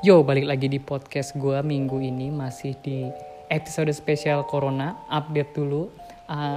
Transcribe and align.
Yo, 0.00 0.24
balik 0.24 0.48
lagi 0.48 0.64
di 0.64 0.80
podcast 0.80 1.36
gue 1.36 1.60
minggu 1.60 2.00
ini 2.00 2.32
masih 2.32 2.72
di 2.80 3.04
episode 3.52 3.92
spesial 3.92 4.48
Corona. 4.48 4.96
Update 5.12 5.52
dulu, 5.52 5.92
uh, 6.24 6.56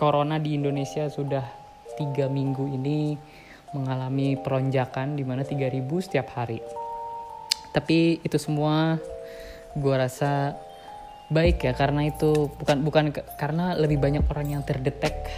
Corona 0.00 0.40
di 0.40 0.56
Indonesia 0.56 1.04
sudah 1.12 1.44
tiga 2.00 2.32
minggu 2.32 2.64
ini 2.64 3.12
mengalami 3.76 4.40
peronjakan 4.40 5.20
di 5.20 5.24
mana 5.28 5.44
3000 5.44 5.84
setiap 6.00 6.32
hari. 6.32 6.64
Tapi 7.76 8.24
itu 8.24 8.40
semua 8.40 8.96
gue 9.76 9.92
rasa 9.92 10.56
baik 11.28 11.68
ya 11.68 11.76
karena 11.76 12.08
itu 12.08 12.48
bukan 12.56 12.88
bukan 12.88 13.04
karena 13.36 13.76
lebih 13.76 14.00
banyak 14.00 14.24
orang 14.32 14.48
yang 14.56 14.62
terdetek 14.64 15.28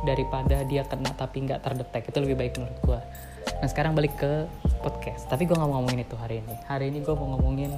daripada 0.00 0.64
dia 0.64 0.88
kena 0.88 1.12
tapi 1.12 1.44
nggak 1.44 1.60
terdetek 1.60 2.08
itu 2.08 2.18
lebih 2.24 2.40
baik 2.40 2.56
menurut 2.56 2.80
gue. 2.80 3.00
Nah 3.58 3.68
sekarang 3.68 3.96
balik 3.96 4.14
ke 4.20 4.44
podcast. 4.84 5.26
Tapi 5.26 5.48
gue 5.48 5.56
nggak 5.56 5.68
mau 5.68 5.80
ngomongin 5.80 6.04
itu 6.04 6.16
hari 6.20 6.40
ini. 6.44 6.54
Hari 6.68 6.84
ini 6.92 6.98
gue 7.02 7.14
mau 7.16 7.36
ngomongin. 7.36 7.72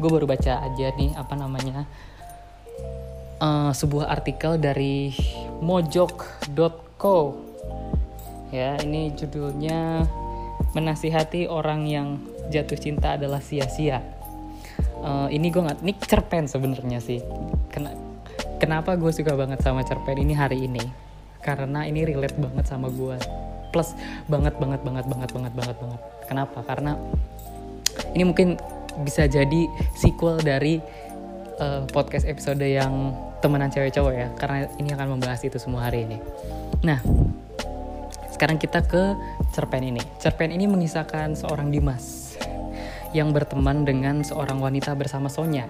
Gue 0.00 0.10
baru 0.10 0.26
baca 0.26 0.62
aja 0.66 0.86
nih 0.98 1.14
apa 1.14 1.34
namanya 1.36 1.86
eh, 3.38 3.72
sebuah 3.72 4.10
artikel 4.10 4.58
dari 4.58 5.14
mojok.co. 5.62 7.16
Ya 8.52 8.76
ini 8.84 9.14
judulnya 9.16 10.04
menasihati 10.76 11.48
orang 11.48 11.88
yang 11.88 12.20
jatuh 12.52 12.76
cinta 12.76 13.16
adalah 13.16 13.40
sia-sia. 13.40 14.04
Eh, 15.02 15.28
ini 15.34 15.50
gue 15.50 15.62
nggak, 15.62 15.80
ini 15.82 15.92
cerpen 15.98 16.46
sebenarnya 16.46 17.02
sih. 17.02 17.18
Kena, 17.72 17.90
kenapa 18.62 18.94
gue 18.94 19.10
suka 19.10 19.34
banget 19.34 19.58
sama 19.64 19.82
cerpen 19.82 20.20
ini 20.22 20.36
hari 20.36 20.70
ini? 20.70 20.84
Karena 21.42 21.82
ini 21.88 22.06
relate 22.06 22.38
banget 22.38 22.70
sama 22.70 22.86
gue. 22.86 23.18
Plus 23.72 23.96
banget 24.28 24.54
banget 24.60 24.80
banget 24.84 25.06
banget 25.08 25.30
banget 25.32 25.52
banget 25.56 25.76
banget. 25.80 26.00
Kenapa? 26.28 26.58
Karena 26.62 27.00
ini 28.12 28.22
mungkin 28.28 28.60
bisa 29.00 29.24
jadi 29.24 29.68
sequel 29.96 30.38
dari 30.44 30.78
eh, 31.56 31.82
podcast 31.88 32.28
episode 32.28 32.60
yang 32.60 33.16
temenan 33.40 33.72
cewek 33.72 33.96
cowok 33.96 34.12
ya. 34.12 34.28
Karena 34.36 34.68
ini 34.78 34.92
akan 34.92 35.18
membahas 35.18 35.40
itu 35.42 35.56
semua 35.56 35.88
hari 35.88 36.04
ini. 36.06 36.20
Nah, 36.84 37.00
sekarang 38.42 38.58
kita 38.58 38.82
ke 38.82 39.14
cerpen 39.54 39.86
ini. 39.86 40.02
Cerpen 40.18 40.50
ini 40.50 40.66
mengisahkan 40.66 41.38
seorang 41.38 41.70
Dimas 41.70 42.34
yang 43.14 43.30
berteman 43.30 43.84
dengan 43.84 44.26
seorang 44.26 44.58
wanita 44.58 44.96
bersama 44.98 45.30
Sonya. 45.30 45.68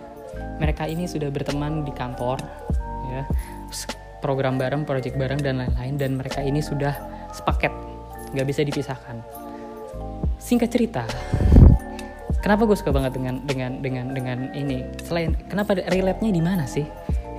Mereka 0.56 0.89
ini 0.89 1.05
sudah 1.11 1.28
berteman 1.28 1.84
di 1.84 1.92
kantor, 1.92 2.41
ya, 3.12 3.22
program 4.22 4.56
bareng, 4.56 4.87
project 4.87 5.19
bareng 5.19 5.42
dan 5.42 5.61
lain-lain. 5.61 5.94
Dan 5.98 6.11
mereka 6.16 6.41
ini 6.41 6.62
sudah 6.62 6.97
sepaket, 7.34 7.75
nggak 8.33 8.47
bisa 8.48 8.61
dipisahkan. 8.64 9.20
Singkat 10.42 10.69
cerita, 10.72 11.05
kenapa 12.42 12.66
gue 12.66 12.77
suka 12.77 12.91
banget 12.91 13.14
dengan 13.14 13.41
dengan 13.47 13.70
dengan 13.78 14.06
dengan 14.12 14.38
ini? 14.52 14.83
Selain 15.06 15.36
kenapa 15.47 15.78
relate-nya 15.78 16.30
di 16.34 16.42
mana 16.42 16.66
sih? 16.66 16.84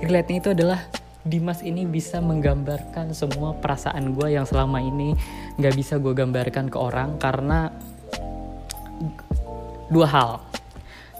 Relate-nya 0.00 0.38
itu 0.40 0.50
adalah 0.56 0.80
Dimas 1.24 1.64
ini 1.64 1.88
bisa 1.88 2.20
menggambarkan 2.20 3.16
semua 3.16 3.56
perasaan 3.56 4.12
gue 4.12 4.36
yang 4.36 4.44
selama 4.44 4.76
ini 4.76 5.16
nggak 5.56 5.72
bisa 5.72 5.96
gue 5.96 6.12
gambarkan 6.12 6.68
ke 6.68 6.76
orang 6.76 7.16
karena 7.16 7.72
dua 9.88 10.04
hal. 10.04 10.30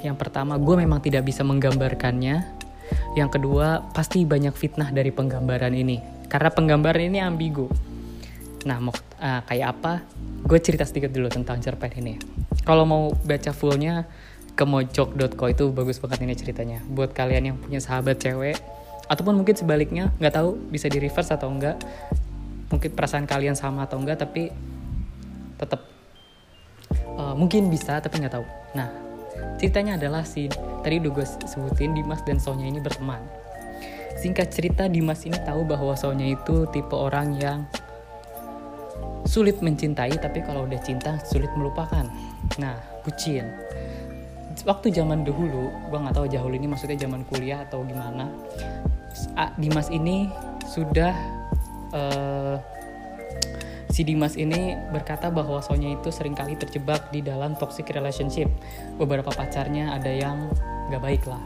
Yang 0.05 0.17
pertama, 0.20 0.61
gue 0.61 0.77
memang 0.77 1.00
tidak 1.00 1.25
bisa 1.25 1.41
menggambarkannya. 1.41 2.45
Yang 3.17 3.30
kedua, 3.41 3.80
pasti 3.97 4.28
banyak 4.28 4.52
fitnah 4.52 4.92
dari 4.92 5.08
penggambaran 5.08 5.72
ini. 5.72 5.97
Karena 6.28 6.52
penggambaran 6.52 7.08
ini 7.08 7.25
ambigu. 7.25 7.72
Nah, 8.65 8.81
mau 8.81 8.93
ah, 9.20 9.45
kayak 9.45 9.69
apa? 9.79 10.03
Gue 10.45 10.61
cerita 10.61 10.84
sedikit 10.89 11.12
dulu 11.12 11.29
tentang 11.29 11.61
cerpen 11.61 11.93
ini. 12.01 12.20
Kalau 12.65 12.84
mau 12.89 13.12
baca 13.12 13.53
fullnya, 13.53 14.09
ke 14.55 14.65
mojok.co 14.65 15.47
itu 15.51 15.65
bagus 15.75 16.01
banget 16.01 16.19
ini 16.25 16.34
ceritanya. 16.37 16.79
Buat 16.89 17.13
kalian 17.13 17.55
yang 17.55 17.57
punya 17.61 17.80
sahabat 17.80 18.20
cewek, 18.20 18.57
ataupun 19.08 19.36
mungkin 19.36 19.57
sebaliknya, 19.57 20.14
nggak 20.17 20.35
tahu 20.35 20.57
bisa 20.73 20.89
di 20.89 20.98
reverse 20.98 21.35
atau 21.35 21.53
enggak. 21.53 21.77
Mungkin 22.73 22.91
perasaan 22.97 23.29
kalian 23.29 23.55
sama 23.55 23.85
atau 23.85 24.01
enggak, 24.01 24.24
tapi 24.24 24.48
tetap 25.61 25.95
Uh, 27.14 27.30
mungkin 27.39 27.70
bisa 27.70 28.03
tapi 28.03 28.19
nggak 28.19 28.35
tahu. 28.35 28.47
Nah 28.74 28.91
ceritanya 29.63 29.95
adalah 29.95 30.27
si 30.27 30.51
tadi 30.83 30.98
udah 30.98 31.13
gue 31.14 31.27
sebutin 31.47 31.95
Dimas 31.95 32.27
dan 32.27 32.42
Sonya 32.42 32.67
ini 32.67 32.83
berteman. 32.83 33.23
Singkat 34.19 34.51
cerita 34.51 34.91
Dimas 34.91 35.23
ini 35.23 35.39
tahu 35.47 35.63
bahwa 35.63 35.95
Sonya 35.95 36.27
itu 36.27 36.67
tipe 36.74 36.95
orang 36.95 37.39
yang 37.39 37.70
sulit 39.24 39.58
mencintai 39.64 40.14
tapi 40.20 40.45
kalau 40.45 40.68
udah 40.68 40.80
cinta 40.85 41.18
sulit 41.24 41.51
melupakan. 41.57 42.07
Nah 42.61 42.77
bucin. 43.05 43.48
Waktu 44.64 44.95
zaman 44.95 45.27
dahulu, 45.27 45.68
gue 45.90 45.98
nggak 45.98 46.14
tahu 46.14 46.27
jauh 46.30 46.48
ini 46.48 46.70
maksudnya 46.70 46.96
zaman 46.96 47.27
kuliah 47.27 47.67
atau 47.67 47.83
gimana. 47.85 48.30
Dimas 49.58 49.90
ini 49.90 50.30
sudah 50.64 51.12
eh, 51.90 52.57
si 53.90 54.07
Dimas 54.07 54.39
ini 54.39 54.79
berkata 54.95 55.29
bahwa 55.29 55.58
Sonya 55.61 55.95
itu 55.95 56.08
sering 56.14 56.39
kali 56.39 56.55
terjebak 56.55 57.11
di 57.11 57.20
dalam 57.20 57.58
toxic 57.58 57.91
relationship. 57.91 58.46
Beberapa 58.96 59.35
pacarnya 59.35 59.95
ada 59.95 60.11
yang 60.11 60.48
gak 60.89 61.02
baik 61.02 61.24
lah. 61.27 61.42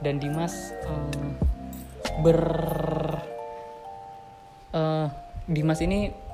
Dan 0.00 0.22
Dimas 0.22 0.70
eh, 0.86 1.30
ber 2.22 2.40
eh, 4.70 5.06
Dimas 5.50 5.82
ini 5.82 6.25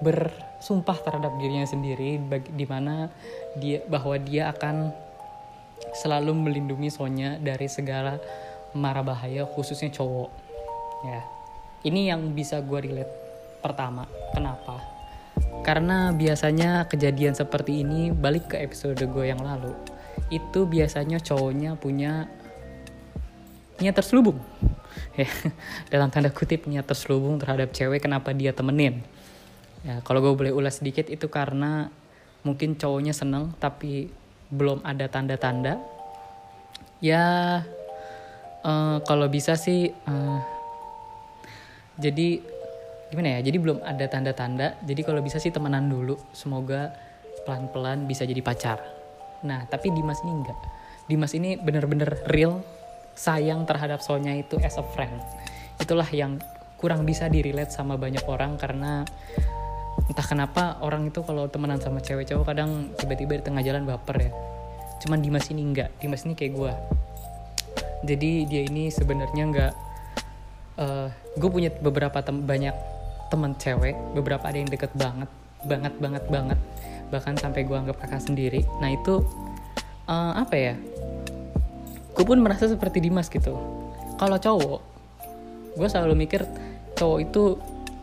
bersumpah 0.00 0.98
terhadap 1.04 1.32
dirinya 1.36 1.68
sendiri 1.68 2.20
di 2.52 2.64
mana 2.64 3.12
dia 3.56 3.84
bahwa 3.84 4.16
dia 4.16 4.48
akan 4.52 4.92
selalu 5.96 6.32
melindungi 6.36 6.92
Sonya 6.92 7.36
dari 7.40 7.68
segala 7.68 8.20
mara 8.76 9.02
bahaya 9.02 9.46
khususnya 9.48 9.90
cowok. 9.90 10.30
Ya. 11.04 11.20
Ini 11.80 12.12
yang 12.12 12.36
bisa 12.36 12.60
gue 12.60 12.80
relate 12.80 13.12
pertama. 13.64 14.04
Kenapa? 14.36 14.80
Karena 15.64 16.12
biasanya 16.12 16.84
kejadian 16.86 17.32
seperti 17.32 17.84
ini 17.84 18.12
balik 18.12 18.52
ke 18.52 18.56
episode 18.60 19.00
gue 19.00 19.24
yang 19.24 19.40
lalu. 19.40 19.72
Itu 20.28 20.68
biasanya 20.68 21.18
cowoknya 21.20 21.76
punya 21.80 22.28
niat 23.80 23.96
terselubung. 23.96 24.40
Ya, 25.14 25.26
dalam 25.90 26.10
tanda 26.10 26.34
kutip 26.34 26.66
niat 26.66 26.86
terselubung 26.86 27.38
terhadap 27.38 27.70
cewek 27.70 28.02
kenapa 28.02 28.34
dia 28.34 28.50
temenin. 28.50 29.06
Ya, 29.80 30.04
kalau 30.04 30.20
gue 30.20 30.32
boleh 30.36 30.52
ulas 30.52 30.84
sedikit 30.84 31.08
itu 31.08 31.32
karena 31.32 31.88
mungkin 32.44 32.76
cowoknya 32.76 33.16
seneng 33.16 33.56
tapi 33.56 34.12
belum 34.52 34.84
ada 34.84 35.08
tanda-tanda. 35.08 35.80
Ya 37.00 37.24
eh, 38.60 38.96
kalau 39.08 39.26
bisa 39.32 39.56
sih 39.56 39.88
eh, 39.88 40.40
jadi 41.96 42.44
gimana 43.08 43.40
ya 43.40 43.40
jadi 43.40 43.56
belum 43.56 43.78
ada 43.80 44.04
tanda-tanda. 44.04 44.76
Jadi 44.84 45.00
kalau 45.00 45.24
bisa 45.24 45.40
sih 45.40 45.48
temenan 45.48 45.88
dulu 45.88 46.20
semoga 46.36 46.92
pelan-pelan 47.48 48.04
bisa 48.04 48.28
jadi 48.28 48.44
pacar. 48.44 48.84
Nah 49.48 49.64
tapi 49.64 49.88
Dimas 49.96 50.20
ini 50.20 50.32
enggak. 50.44 50.58
Dimas 51.08 51.32
ini 51.32 51.56
bener-bener 51.56 52.20
real 52.28 52.60
sayang 53.16 53.64
terhadap 53.64 54.04
Sonya 54.04 54.36
itu 54.36 54.60
as 54.60 54.76
a 54.76 54.84
friend. 54.92 55.16
Itulah 55.80 56.06
yang 56.12 56.36
kurang 56.76 57.04
bisa 57.04 57.28
direlate 57.28 57.72
sama 57.72 57.96
banyak 57.96 58.24
orang 58.24 58.56
karena 58.56 59.04
entah 60.08 60.24
kenapa 60.24 60.80
orang 60.80 61.10
itu 61.10 61.20
kalau 61.20 61.50
temenan 61.50 61.82
sama 61.82 62.00
cewek 62.00 62.30
cowok 62.30 62.54
kadang 62.54 62.94
tiba-tiba 62.96 63.36
di 63.38 63.44
tengah 63.44 63.60
jalan 63.60 63.84
baper 63.84 64.30
ya. 64.30 64.32
Cuman 65.04 65.20
Dimas 65.20 65.48
ini 65.52 65.64
enggak. 65.64 65.92
Dimas 66.00 66.24
ini 66.24 66.32
kayak 66.38 66.52
gue 66.56 66.72
jadi 68.00 68.48
dia 68.48 68.62
ini 68.64 68.88
sebenarnya 68.88 69.44
enggak 69.44 69.72
gue 71.36 71.50
punya 71.52 71.68
beberapa 71.68 72.24
tem 72.24 72.40
banyak 72.40 72.72
teman 73.28 73.52
cewek 73.60 73.92
beberapa 74.16 74.40
ada 74.48 74.56
yang 74.56 74.72
deket 74.72 74.88
banget 74.96 75.28
banget 75.68 75.94
banget 76.00 76.24
banget. 76.32 76.58
Bahkan 77.12 77.36
sampai 77.36 77.68
gue 77.68 77.76
anggap 77.76 78.00
kakak 78.00 78.24
sendiri. 78.24 78.64
Nah 78.80 78.88
itu 78.88 79.20
eh, 80.08 80.32
apa 80.40 80.56
ya? 80.56 80.74
Gue 82.16 82.24
pun 82.24 82.40
merasa 82.40 82.64
seperti 82.64 83.04
Dimas 83.04 83.28
gitu. 83.28 83.52
Kalau 84.16 84.36
cowok 84.40 84.80
gue 85.76 85.88
selalu 85.88 86.26
mikir 86.26 86.48
cowok 86.96 87.18
itu 87.20 87.42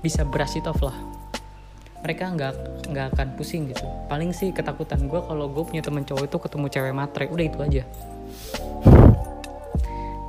bisa 0.05 0.23
brush 0.23 0.61
it 0.61 0.65
off 0.69 0.79
lah 0.79 0.95
mereka 2.01 2.29
nggak 2.29 2.53
nggak 2.93 3.05
akan 3.15 3.27
pusing 3.35 3.69
gitu. 3.71 3.83
Paling 4.07 4.31
sih 4.31 4.53
ketakutan 4.53 5.09
gue 5.09 5.19
kalau 5.23 5.49
gue 5.49 5.63
punya 5.65 5.81
temen 5.81 6.05
cowok 6.05 6.23
itu 6.29 6.37
ketemu 6.37 6.65
cewek 6.69 6.93
matre 6.93 7.25
udah 7.27 7.45
itu 7.45 7.59
aja. 7.59 7.83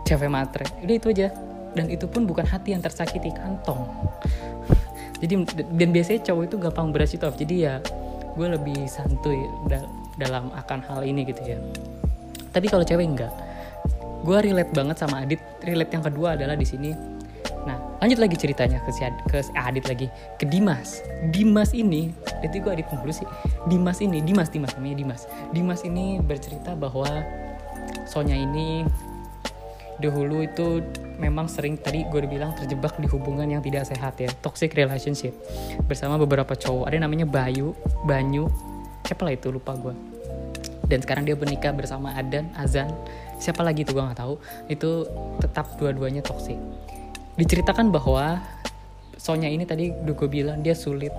Cewek 0.09 0.31
matre 0.33 0.67
udah 0.83 0.95
itu 0.97 1.09
aja. 1.13 1.29
Dan 1.77 1.93
itu 1.93 2.09
pun 2.09 2.25
bukan 2.25 2.49
hati 2.49 2.73
yang 2.73 2.83
tersakiti 2.83 3.29
kantong. 3.31 3.85
Jadi 5.19 5.35
dan 5.77 5.89
biasanya 5.93 6.21
cowok 6.33 6.43
itu 6.47 6.57
gampang 6.57 6.87
it 6.95 7.23
off 7.27 7.35
jadi 7.35 7.55
ya 7.59 7.75
gue 8.39 8.47
lebih 8.55 8.87
santuy 8.87 9.51
da- 9.67 9.91
dalam 10.15 10.55
akan 10.55 10.79
hal 10.87 11.01
ini 11.03 11.27
gitu 11.27 11.43
ya. 11.43 11.59
Tapi 12.55 12.67
kalau 12.71 12.87
cewek 12.87 13.05
enggak. 13.05 13.35
Gue 14.23 14.39
relate 14.43 14.75
banget 14.75 14.97
sama 14.99 15.23
Adit. 15.23 15.39
Relate 15.63 15.95
yang 15.95 16.05
kedua 16.07 16.35
adalah 16.35 16.59
di 16.59 16.67
sini 16.67 17.18
nah 17.69 17.77
lanjut 18.01 18.17
lagi 18.17 18.37
ceritanya 18.41 18.81
ke 18.81 18.91
si 18.97 19.05
Ad, 19.05 19.15
ke 19.29 19.45
si 19.45 19.53
Adit 19.53 19.85
lagi. 19.85 20.09
Ke 20.41 20.49
Dimas. 20.49 21.05
Dimas 21.29 21.77
ini 21.77 22.09
itu 22.41 22.65
gue 22.65 22.73
Adit 22.73 22.89
dulu 22.89 23.13
sih. 23.13 23.29
Dimas 23.69 24.01
ini 24.01 24.25
Dimas 24.25 24.49
Dimas 24.49 24.73
namanya 24.73 24.97
Dimas. 24.97 25.23
Dimas 25.53 25.81
ini 25.85 26.17
bercerita 26.25 26.73
bahwa 26.73 27.07
Sonya 28.09 28.37
ini 28.37 28.89
dahulu 30.01 30.47
itu 30.47 30.81
memang 31.19 31.51
sering 31.51 31.77
tadi 31.77 32.07
gue 32.07 32.23
udah 32.23 32.31
bilang 32.31 32.53
terjebak 32.55 32.95
di 33.03 33.11
hubungan 33.11 33.51
yang 33.51 33.59
tidak 33.59 33.85
sehat 33.85 34.15
ya 34.23 34.31
toxic 34.41 34.73
relationship 34.73 35.37
bersama 35.85 36.17
beberapa 36.17 36.57
cowok. 36.57 36.89
Ada 36.89 36.95
yang 36.97 37.05
namanya 37.05 37.27
Bayu 37.29 37.77
Banyu 38.07 38.49
siapa 39.05 39.29
lah 39.29 39.35
itu 39.35 39.53
lupa 39.53 39.75
gue 39.77 39.93
dan 40.89 41.05
sekarang 41.05 41.29
dia 41.29 41.37
bernikah 41.37 41.77
bersama 41.77 42.17
Adan 42.17 42.49
Azan. 42.57 42.89
Siapa 43.39 43.63
lagi 43.63 43.85
itu 43.85 43.93
gue 43.95 44.03
nggak 44.03 44.19
tahu. 44.19 44.35
Itu 44.67 45.07
tetap 45.39 45.77
dua-duanya 45.77 46.25
toxic 46.25 46.57
diceritakan 47.39 47.95
bahwa 47.95 48.43
Sonya 49.19 49.51
ini 49.51 49.67
tadi 49.67 49.91
udah 49.91 50.15
gue 50.15 50.29
bilang 50.31 50.59
dia 50.63 50.75
sulit 50.75 51.11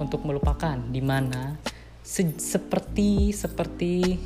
untuk 0.00 0.24
melupakan 0.24 0.76
di 0.76 1.00
mana 1.00 1.56
se 2.00 2.36
seperti 2.36 3.32
seperti 3.32 4.16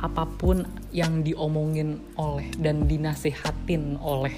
apa 0.00 0.28
pun 0.28 0.60
yang 0.92 1.24
diomongin 1.24 2.00
oleh 2.20 2.52
dan 2.60 2.84
dinasehatin 2.84 3.96
oleh 4.00 4.36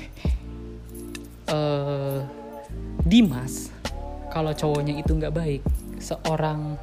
uh, 1.50 2.22
Dimas 3.02 3.74
kalau 4.30 4.54
cowoknya 4.54 5.02
itu 5.02 5.18
nggak 5.18 5.34
baik 5.34 5.62
seorang 5.98 6.78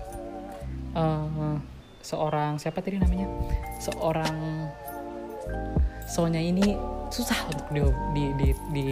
uh, 0.91 1.55
seorang 2.05 2.61
siapa 2.61 2.85
tadi 2.85 3.01
namanya? 3.01 3.25
Seorang 3.81 4.69
Sonya 6.05 6.39
ini 6.39 6.77
susah 7.09 7.37
untuk 7.49 7.65
di 7.73 7.81
di 8.13 8.25
di, 8.37 8.49
di 8.71 8.85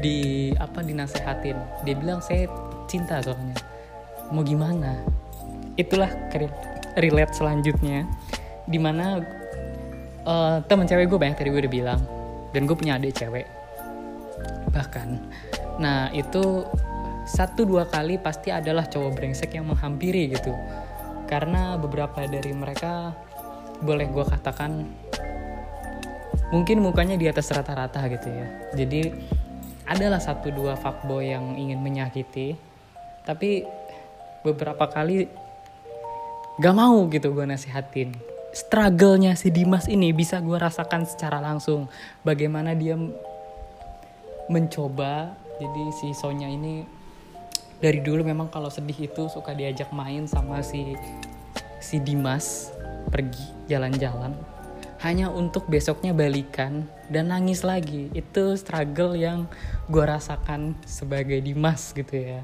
di 0.00 0.16
apa 0.56 0.80
dinasehatin. 0.84 1.56
Dia 1.84 1.94
bilang 1.96 2.20
saya 2.20 2.48
cinta 2.88 3.20
soalnya. 3.20 3.56
Mau 4.32 4.42
gimana? 4.42 5.00
Itulah 5.76 6.10
relate 6.96 7.32
selanjutnya. 7.36 8.08
Di 8.66 8.80
mana 8.82 9.22
uh, 10.26 10.58
teman 10.66 10.88
cewek 10.88 11.06
gue 11.06 11.18
banyak 11.20 11.36
tadi 11.38 11.48
gue 11.54 11.62
udah 11.62 11.72
bilang 11.72 12.00
dan 12.50 12.66
gue 12.66 12.76
punya 12.76 12.98
adik 12.98 13.14
cewek. 13.14 13.46
Bahkan 14.72 15.08
nah 15.76 16.08
itu 16.16 16.64
satu 17.26 17.66
dua 17.66 17.84
kali 17.90 18.16
pasti 18.16 18.48
adalah 18.54 18.88
cowok 18.88 19.12
brengsek 19.12 19.54
yang 19.54 19.68
menghampiri 19.70 20.32
gitu. 20.32 20.54
Karena 21.26 21.74
beberapa 21.74 22.22
dari 22.26 22.54
mereka 22.54 23.10
boleh 23.82 24.08
gue 24.08 24.24
katakan 24.24 24.88
mungkin 26.50 26.78
mukanya 26.82 27.18
di 27.18 27.26
atas 27.26 27.50
rata-rata 27.50 28.06
gitu 28.06 28.28
ya. 28.30 28.46
Jadi 28.74 29.10
adalah 29.86 30.18
satu 30.18 30.50
dua 30.50 30.74
fuckboy 30.74 31.30
yang 31.30 31.54
ingin 31.54 31.78
menyakiti 31.78 32.58
tapi 33.26 33.66
beberapa 34.46 34.86
kali 34.86 35.26
gak 36.62 36.76
mau 36.76 37.06
gitu 37.10 37.34
gue 37.34 37.46
nasihatin. 37.46 38.14
Struggle-nya 38.54 39.36
si 39.36 39.52
Dimas 39.52 39.90
ini 39.90 40.14
bisa 40.16 40.40
gue 40.40 40.56
rasakan 40.56 41.04
secara 41.04 41.42
langsung. 41.42 41.90
Bagaimana 42.24 42.72
dia 42.72 42.96
mencoba. 44.48 45.34
Jadi 45.56 45.84
si 45.92 46.12
Sonya 46.12 46.48
ini 46.48 46.84
dari 47.80 48.00
dulu 48.00 48.24
memang 48.24 48.48
kalau 48.48 48.72
sedih 48.72 49.08
itu 49.08 49.28
suka 49.28 49.52
diajak 49.52 49.92
main 49.92 50.24
sama 50.24 50.64
si 50.64 50.96
si 51.80 52.00
Dimas 52.00 52.72
pergi 53.12 53.68
jalan-jalan 53.68 54.55
hanya 55.04 55.28
untuk 55.28 55.68
besoknya 55.68 56.16
balikan 56.16 56.88
dan 57.12 57.28
nangis 57.28 57.60
lagi. 57.60 58.08
Itu 58.16 58.56
struggle 58.56 59.12
yang 59.16 59.44
gue 59.92 60.04
rasakan 60.04 60.78
sebagai 60.88 61.40
Dimas 61.44 61.92
gitu 61.92 62.16
ya. 62.16 62.40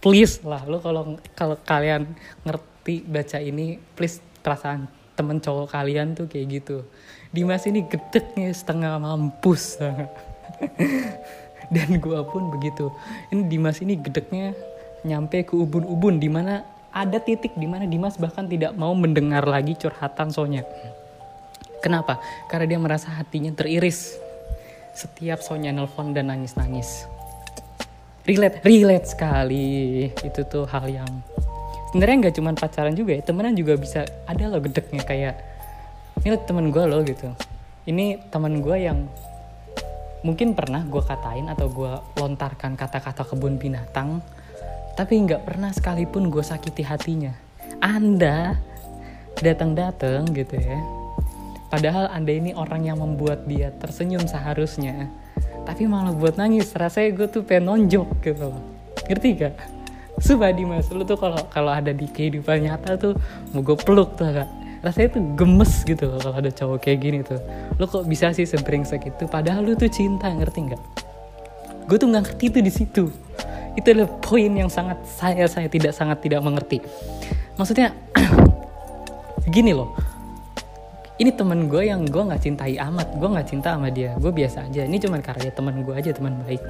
Please 0.00 0.40
lah 0.40 0.64
lo 0.64 0.80
kalau 0.80 1.20
kalau 1.36 1.56
kalian 1.60 2.08
ngerti 2.48 3.04
baca 3.04 3.36
ini 3.36 3.76
please 3.92 4.24
perasaan 4.40 4.88
temen 5.12 5.36
cowok 5.36 5.76
kalian 5.76 6.16
tuh 6.16 6.24
kayak 6.24 6.64
gitu. 6.64 6.88
Dimas 7.30 7.68
ini 7.68 7.84
gedeknya 7.84 8.48
setengah 8.56 8.96
mampus. 8.96 9.76
Dan 11.74 12.02
gue 12.02 12.20
pun 12.26 12.50
begitu. 12.50 12.88
Ini 13.28 13.46
Dimas 13.46 13.78
ini 13.84 14.00
gedeknya 14.00 14.56
nyampe 15.04 15.44
ke 15.44 15.54
ubun-ubun 15.54 16.18
di 16.18 16.32
mana 16.32 16.64
ada 16.90 17.22
titik 17.22 17.54
di 17.54 17.68
mana 17.70 17.86
Dimas 17.86 18.18
bahkan 18.18 18.50
tidak 18.50 18.74
mau 18.74 18.90
mendengar 18.96 19.46
lagi 19.46 19.78
curhatan 19.78 20.34
Sonya 20.34 20.66
kenapa? 21.80 22.20
Karena 22.46 22.66
dia 22.68 22.78
merasa 22.78 23.08
hatinya 23.12 23.50
teriris. 23.52 24.16
Setiap 24.94 25.40
Sonya 25.40 25.72
nelpon 25.72 26.12
dan 26.12 26.28
nangis-nangis. 26.28 27.08
Relate 28.28 28.60
relate 28.62 29.06
sekali. 29.08 30.06
Itu 30.20 30.44
tuh 30.44 30.68
hal 30.68 30.86
yang 30.92 31.10
sebenarnya 31.90 32.16
nggak 32.28 32.34
cuma 32.38 32.54
pacaran 32.54 32.94
juga 32.94 33.18
ya 33.18 33.22
temenan 33.26 33.58
juga 33.58 33.74
bisa 33.74 34.06
ada 34.30 34.46
loh 34.46 34.62
gedeknya 34.62 35.02
kayak 35.02 35.34
ini 36.22 36.36
temen 36.46 36.70
gue 36.70 36.84
loh 36.86 37.00
gitu. 37.02 37.32
Ini 37.88 38.30
temen 38.30 38.60
gue 38.60 38.76
yang 38.76 39.08
mungkin 40.20 40.52
pernah 40.52 40.84
gue 40.84 41.00
katain 41.00 41.48
atau 41.48 41.72
gue 41.72 41.92
lontarkan 42.20 42.76
kata-kata 42.76 43.24
kebun 43.24 43.56
binatang 43.56 44.20
tapi 44.92 45.16
nggak 45.16 45.48
pernah 45.48 45.72
sekalipun 45.72 46.28
gue 46.28 46.44
sakiti 46.44 46.84
hatinya. 46.84 47.32
Anda 47.80 48.60
datang-datang 49.40 50.28
gitu 50.36 50.60
ya 50.60 50.99
padahal 51.70 52.10
anda 52.10 52.34
ini 52.34 52.52
orang 52.52 52.84
yang 52.84 52.98
membuat 52.98 53.46
dia 53.46 53.72
tersenyum 53.78 54.26
seharusnya 54.26 55.08
tapi 55.64 55.86
malah 55.86 56.12
buat 56.12 56.36
nangis 56.36 56.74
rasanya 56.74 57.14
gue 57.14 57.26
tuh 57.30 57.42
pengen 57.46 57.70
nonjok 57.70 58.08
gitu 58.26 58.50
ngerti 59.08 59.28
gak 59.38 59.54
Sumpah 60.20 60.52
Dimas, 60.52 60.84
lu 60.92 61.00
tuh 61.00 61.16
kalau 61.16 61.40
kalau 61.48 61.72
ada 61.72 61.96
di 61.96 62.04
kehidupan 62.04 62.68
nyata 62.68 63.00
tuh 63.00 63.16
mau 63.56 63.64
gue 63.64 63.72
peluk 63.72 64.20
tuh 64.20 64.28
kak. 64.28 64.48
Rasanya 64.84 65.08
tuh 65.16 65.22
gemes 65.32 65.72
gitu 65.84 66.12
kalau 66.12 66.32
ada 66.36 66.52
cowok 66.52 66.78
kayak 66.84 66.98
gini 67.00 67.18
tuh. 67.24 67.40
Lu 67.80 67.88
kok 67.88 68.04
bisa 68.04 68.28
sih 68.36 68.44
sebrengsek 68.44 69.08
itu? 69.08 69.24
Padahal 69.24 69.64
lu 69.64 69.72
tuh 69.80 69.88
cinta, 69.88 70.28
ngerti 70.28 70.72
nggak? 70.72 70.82
Gue 71.88 71.96
tuh 71.96 72.12
nggak 72.12 72.22
ngerti 72.28 72.44
tuh 72.52 72.62
di 72.64 72.72
situ. 72.72 73.04
Itu 73.80 73.86
adalah 73.96 74.12
poin 74.20 74.52
yang 74.52 74.68
sangat 74.68 75.00
saya 75.08 75.48
saya 75.48 75.72
tidak 75.72 75.96
sangat 75.96 76.20
tidak 76.20 76.44
mengerti. 76.44 76.84
Maksudnya 77.56 77.96
gini 79.56 79.72
loh. 79.72 79.96
Ini 81.20 81.36
temen 81.36 81.68
gue 81.68 81.84
yang 81.84 82.08
gue 82.08 82.22
nggak 82.32 82.40
cintai 82.40 82.80
amat, 82.80 83.12
gue 83.20 83.28
nggak 83.28 83.44
cinta 83.44 83.76
sama 83.76 83.92
dia, 83.92 84.16
gue 84.16 84.32
biasa 84.32 84.72
aja. 84.72 84.88
Ini 84.88 84.96
cuma 85.04 85.20
karya 85.20 85.52
teman 85.52 85.84
gue 85.84 85.92
aja, 85.92 86.16
teman 86.16 86.40
baik. 86.48 86.64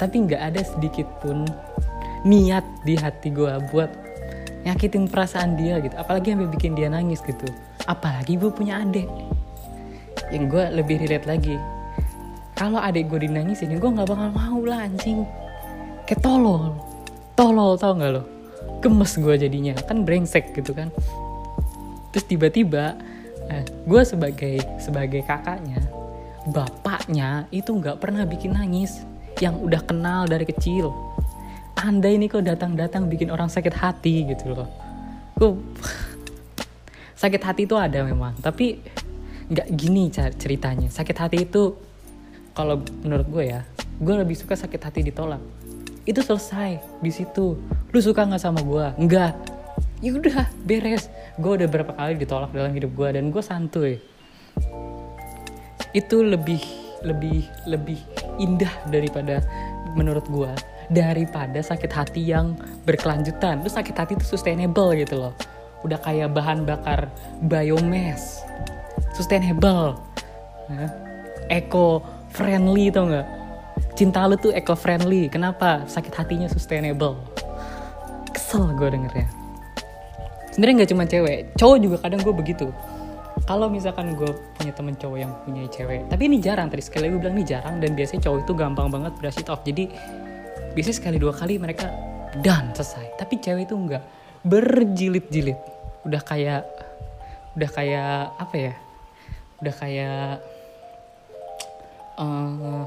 Tapi 0.00 0.24
nggak 0.24 0.40
ada 0.40 0.60
sedikit 0.64 1.04
pun 1.20 1.44
niat 2.24 2.64
di 2.88 2.96
hati 2.96 3.28
gue 3.28 3.52
buat 3.68 3.92
nyakitin 4.64 5.04
perasaan 5.04 5.60
dia 5.60 5.84
gitu. 5.84 5.92
Apalagi 6.00 6.32
sampai 6.32 6.48
bikin 6.48 6.72
dia 6.80 6.88
nangis 6.88 7.20
gitu. 7.20 7.44
Apalagi 7.84 8.40
gue 8.40 8.48
punya 8.48 8.80
adik. 8.80 9.04
Yang 10.32 10.44
gue 10.48 10.64
lebih 10.80 10.96
relate 11.04 11.28
lagi. 11.28 11.60
Kalau 12.56 12.80
adik 12.80 13.04
gue 13.12 13.28
dinangisin 13.28 13.76
gue 13.76 13.90
nggak 14.00 14.08
bakal 14.08 14.32
mau 14.32 14.64
lah 14.64 14.88
anjing. 14.88 15.28
Kayak 16.08 16.24
tolol. 16.24 16.72
Tolol 17.36 17.76
tau 17.76 17.92
nggak 17.92 18.10
lo? 18.16 18.24
Gemes 18.80 19.12
gue 19.20 19.34
jadinya. 19.36 19.76
Kan 19.84 20.08
brengsek 20.08 20.56
gitu 20.56 20.72
kan. 20.72 20.88
Terus 22.16 22.24
tiba-tiba 22.24 22.96
eh, 23.50 23.66
gue 23.66 24.02
sebagai 24.06 24.62
sebagai 24.78 25.26
kakaknya 25.26 25.82
bapaknya 26.48 27.44
itu 27.52 27.68
nggak 27.76 28.00
pernah 28.00 28.24
bikin 28.24 28.56
nangis 28.56 29.04
yang 29.38 29.60
udah 29.60 29.80
kenal 29.84 30.24
dari 30.24 30.48
kecil. 30.48 30.92
Anda 31.80 32.12
ini 32.12 32.28
kok 32.28 32.44
datang-datang 32.44 33.08
bikin 33.08 33.32
orang 33.32 33.48
sakit 33.48 33.72
hati 33.72 34.28
gitu 34.28 34.52
loh. 34.52 34.68
Kok 35.36 35.52
sakit 37.22 37.42
hati 37.44 37.62
itu 37.68 37.76
ada 37.76 38.00
memang 38.04 38.36
tapi 38.40 38.80
nggak 39.52 39.68
gini 39.76 40.08
ceritanya. 40.12 40.88
Sakit 40.88 41.16
hati 41.16 41.38
itu 41.44 41.76
kalau 42.56 42.80
menurut 43.04 43.26
gue 43.28 43.44
ya 43.52 43.60
gue 44.00 44.14
lebih 44.16 44.36
suka 44.36 44.56
sakit 44.56 44.80
hati 44.80 45.00
ditolak. 45.04 45.40
Itu 46.08 46.24
selesai 46.24 46.80
di 47.04 47.12
situ. 47.12 47.56
Lu 47.92 47.98
suka 48.00 48.24
nggak 48.24 48.40
sama 48.40 48.60
gue 48.64 48.86
nggak. 48.96 49.34
Ya 50.00 50.16
udah 50.16 50.48
beres 50.64 51.12
gue 51.38 51.52
udah 51.62 51.68
berapa 51.70 51.92
kali 51.94 52.18
ditolak 52.18 52.50
dalam 52.50 52.72
hidup 52.74 52.90
gue 52.96 53.08
dan 53.14 53.30
gue 53.30 53.42
santuy 53.44 54.02
itu 55.94 56.16
lebih 56.22 56.62
lebih 57.02 57.46
lebih 57.66 57.98
indah 58.38 58.70
daripada 58.88 59.42
menurut 59.94 60.26
gue 60.30 60.52
daripada 60.90 61.62
sakit 61.62 61.90
hati 61.90 62.22
yang 62.34 62.58
berkelanjutan. 62.82 63.62
Terus 63.62 63.74
sakit 63.78 63.94
hati 63.94 64.12
itu 64.18 64.26
sustainable 64.26 64.90
gitu 64.98 65.22
loh. 65.22 65.34
Udah 65.86 65.96
kayak 66.02 66.34
bahan 66.34 66.66
bakar 66.66 67.08
biomass. 67.46 68.42
Sustainable. 69.14 69.96
Nah, 70.68 70.90
eco 71.48 72.04
friendly 72.34 72.90
tau 72.90 73.06
nggak? 73.06 73.28
Cinta 73.94 74.26
lu 74.26 74.36
tuh 74.36 74.52
eco 74.52 74.74
friendly. 74.74 75.30
Kenapa? 75.30 75.86
Sakit 75.86 76.12
hatinya 76.14 76.50
sustainable. 76.50 77.16
Kesel 78.34 78.74
gue 78.74 78.90
dengernya. 78.90 79.39
Sebenarnya 80.50 80.82
nggak 80.82 80.90
cuma 80.90 81.04
cewek, 81.06 81.38
cowok 81.54 81.78
juga 81.78 81.96
kadang 82.02 82.20
gue 82.22 82.34
begitu. 82.34 82.68
kalau 83.50 83.66
misalkan 83.66 84.14
gue 84.14 84.30
punya 84.54 84.70
temen 84.70 84.94
cowok 84.94 85.18
yang 85.18 85.32
punya 85.42 85.64
cewek 85.66 86.06
tapi 86.06 86.30
ini 86.30 86.38
jarang 86.38 86.70
tadi 86.70 86.86
sekali 86.86 87.10
gue 87.10 87.18
bilang 87.18 87.34
ini 87.34 87.42
jarang 87.42 87.82
dan 87.82 87.98
biasanya 87.98 88.28
cowok 88.28 88.38
itu 88.46 88.52
gampang 88.54 88.86
banget 88.92 89.12
it 89.42 89.48
off. 89.50 89.62
Jadi 89.66 89.90
biasanya 90.76 90.96
sekali 91.02 91.16
dua 91.18 91.34
kali 91.34 91.58
mereka 91.58 91.90
dan 92.44 92.70
selesai. 92.76 93.18
Tapi 93.18 93.42
cewek 93.42 93.66
itu 93.66 93.74
enggak 93.74 94.06
berjilid-jilid. 94.46 95.58
Udah 96.06 96.22
kayak 96.22 96.62
udah 97.58 97.70
kayak 97.74 98.14
apa 98.38 98.54
ya? 98.54 98.74
Udah 99.60 99.74
kayak 99.74 100.30
uh, 102.22 102.84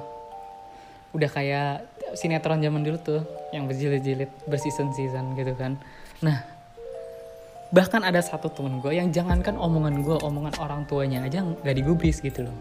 udah 1.13 1.29
kayak 1.29 1.85
sinetron 2.15 2.63
zaman 2.63 2.81
dulu 2.87 2.97
tuh 3.03 3.21
yang 3.51 3.67
berjilid-jilid 3.67 4.31
berseason-season 4.47 5.35
gitu 5.35 5.53
kan. 5.59 5.75
Nah 6.23 6.52
bahkan 7.73 8.05
ada 8.05 8.21
satu 8.21 8.53
temen 8.53 8.77
gue 8.77 8.93
yang 8.93 9.09
jangankan 9.09 9.57
omongan 9.57 10.05
gue 10.05 10.13
omongan 10.21 10.53
orang 10.61 10.85
tuanya 10.85 11.25
aja 11.25 11.41
nggak 11.41 11.73
digubris 11.73 12.21
gitu 12.21 12.45
loh. 12.45 12.55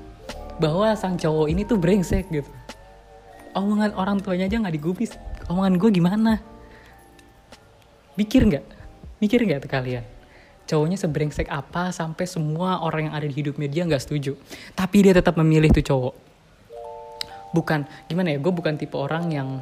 Bahwa 0.57 0.97
sang 0.97 1.21
cowok 1.21 1.53
ini 1.53 1.69
tuh 1.69 1.77
brengsek 1.77 2.33
gitu. 2.33 2.49
Omongan 3.53 3.93
orang 3.93 4.25
tuanya 4.25 4.49
aja 4.49 4.57
nggak 4.57 4.73
digubris. 4.73 5.13
Omongan 5.53 5.77
gue 5.77 5.91
gimana? 5.93 6.41
Mikir 8.17 8.49
nggak? 8.49 8.65
Mikir 9.21 9.45
nggak 9.45 9.69
tuh 9.69 9.71
kalian? 9.71 10.05
Cowoknya 10.65 10.97
sebrengsek 10.97 11.53
apa 11.53 11.93
sampai 11.93 12.25
semua 12.25 12.81
orang 12.81 13.13
yang 13.13 13.15
ada 13.15 13.29
di 13.29 13.37
hidupnya 13.37 13.69
dia 13.69 13.85
nggak 13.85 14.01
setuju? 14.01 14.33
Tapi 14.73 15.05
dia 15.05 15.13
tetap 15.13 15.37
memilih 15.37 15.69
tuh 15.69 15.85
cowok. 15.85 16.15
Bukan 17.53 17.85
gimana 18.09 18.33
ya? 18.33 18.41
Gue 18.41 18.53
bukan 18.57 18.81
tipe 18.81 18.97
orang 18.97 19.29
yang 19.29 19.61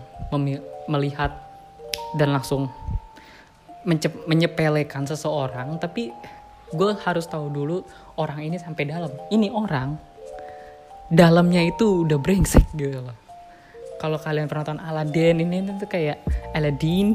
melihat 0.87 1.35
dan 2.15 2.31
langsung 2.31 2.71
menyepelekan 4.29 5.09
seseorang 5.09 5.81
tapi 5.81 6.13
gue 6.71 6.91
harus 7.03 7.27
tahu 7.27 7.51
dulu 7.51 7.83
orang 8.21 8.47
ini 8.47 8.57
sampai 8.61 8.85
dalam. 8.87 9.11
Ini 9.33 9.51
orang 9.51 9.97
dalamnya 11.11 11.67
itu 11.67 12.07
udah 12.07 12.19
brengsek 12.21 12.71
gitu 12.79 13.03
loh. 13.03 13.17
Kalau 14.01 14.17
kalian 14.17 14.49
pernah 14.49 14.65
nonton 14.65 14.81
Aladdin 14.81 15.43
ini 15.45 15.67
tuh 15.77 15.91
kayak 15.91 16.25
Aladdin 16.57 17.13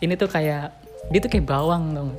ini 0.00 0.14
tuh 0.16 0.30
kayak 0.30 0.72
dia 1.10 1.20
tuh 1.20 1.28
kayak 1.28 1.44
bawang 1.44 1.92
dong 1.92 2.10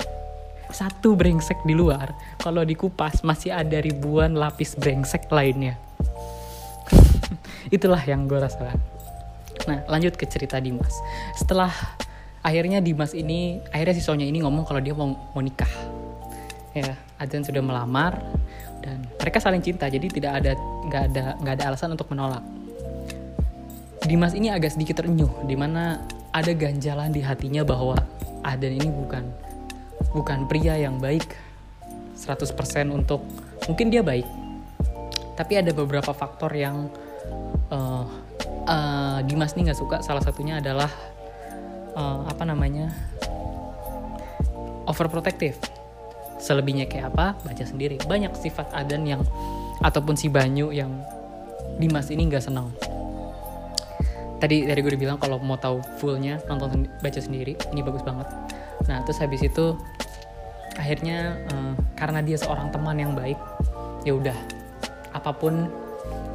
satu 0.74 1.14
brengsek 1.14 1.62
di 1.64 1.78
luar 1.78 2.12
kalau 2.42 2.66
dikupas 2.66 3.22
masih 3.22 3.54
ada 3.54 3.78
ribuan 3.80 4.34
lapis 4.34 4.74
brengsek 4.76 5.30
lainnya. 5.30 5.78
Itulah 7.76 8.02
yang 8.04 8.26
gue 8.26 8.42
rasakan. 8.42 8.82
Nah 9.70 9.86
lanjut 9.88 10.18
ke 10.18 10.26
cerita 10.26 10.58
Dimas. 10.58 10.98
Setelah 11.38 11.72
akhirnya 12.44 12.84
Dimas 12.84 13.16
ini 13.16 13.64
akhirnya 13.72 13.96
si 13.96 14.04
Sonya 14.04 14.28
ini 14.28 14.44
ngomong 14.44 14.68
kalau 14.68 14.84
dia 14.84 14.92
mau 14.92 15.10
mau 15.32 15.42
nikah. 15.42 15.70
Ya 16.76 17.00
Adrian 17.18 17.48
sudah 17.48 17.64
melamar 17.64 18.20
dan 18.84 19.08
mereka 19.18 19.40
saling 19.40 19.64
cinta 19.64 19.88
jadi 19.88 20.04
tidak 20.12 20.32
ada 20.44 20.52
nggak 20.60 21.04
ada 21.14 21.24
nggak 21.40 21.54
ada 21.58 21.64
alasan 21.72 21.96
untuk 21.96 22.12
menolak. 22.12 22.44
Dimas 24.04 24.36
ini 24.36 24.52
agak 24.52 24.76
sedikit 24.76 25.00
terenyuh 25.00 25.48
di 25.48 25.56
mana 25.56 26.04
ada 26.36 26.52
ganjalan 26.52 27.16
di 27.16 27.24
hatinya 27.24 27.64
bahwa 27.64 27.96
Aden 28.44 28.76
ini 28.76 28.92
bukan 28.92 29.24
bukan 30.12 30.44
pria 30.52 30.76
yang 30.76 31.00
baik 31.00 31.24
100% 32.20 32.52
untuk 32.92 33.24
mungkin 33.72 33.88
dia 33.88 34.04
baik 34.04 34.28
tapi 35.34 35.58
ada 35.58 35.72
beberapa 35.72 36.12
faktor 36.12 36.52
yang 36.54 36.92
uh, 37.74 38.06
uh, 38.68 39.20
Dimas 39.26 39.58
ini 39.58 39.70
nggak 39.70 39.80
suka. 39.80 39.98
Salah 40.06 40.22
satunya 40.22 40.62
adalah 40.62 40.90
uh, 41.96 42.28
apa 42.28 42.44
namanya 42.46 42.92
overprotective. 44.90 45.58
Selebihnya 46.44 46.92
kayak 46.92 47.16
apa 47.16 47.40
baca 47.40 47.64
sendiri. 47.64 47.96
Banyak 48.04 48.36
sifat 48.36 48.68
Adan 48.76 49.08
yang 49.08 49.24
ataupun 49.80 50.20
si 50.20 50.28
Banyu 50.28 50.76
yang 50.76 50.92
Dimas 51.80 52.12
ini 52.12 52.28
nggak 52.28 52.44
senang. 52.44 52.70
Tadi 54.44 54.68
dari 54.68 54.84
gue 54.84 55.00
bilang 55.00 55.16
kalau 55.16 55.40
mau 55.40 55.56
tahu 55.56 55.80
fullnya 56.04 56.36
nonton 56.52 56.86
baca 57.00 57.20
sendiri 57.22 57.56
ini 57.72 57.80
bagus 57.80 58.04
banget. 58.04 58.28
Nah 58.92 59.00
terus 59.08 59.24
habis 59.24 59.40
itu 59.40 59.80
akhirnya 60.76 61.40
uh, 61.56 61.74
karena 61.96 62.20
dia 62.20 62.36
seorang 62.36 62.70
teman 62.76 63.00
yang 63.00 63.16
baik 63.16 63.40
ya 64.04 64.14
udah. 64.14 64.36
Apa 65.16 65.32
pun 65.32 65.72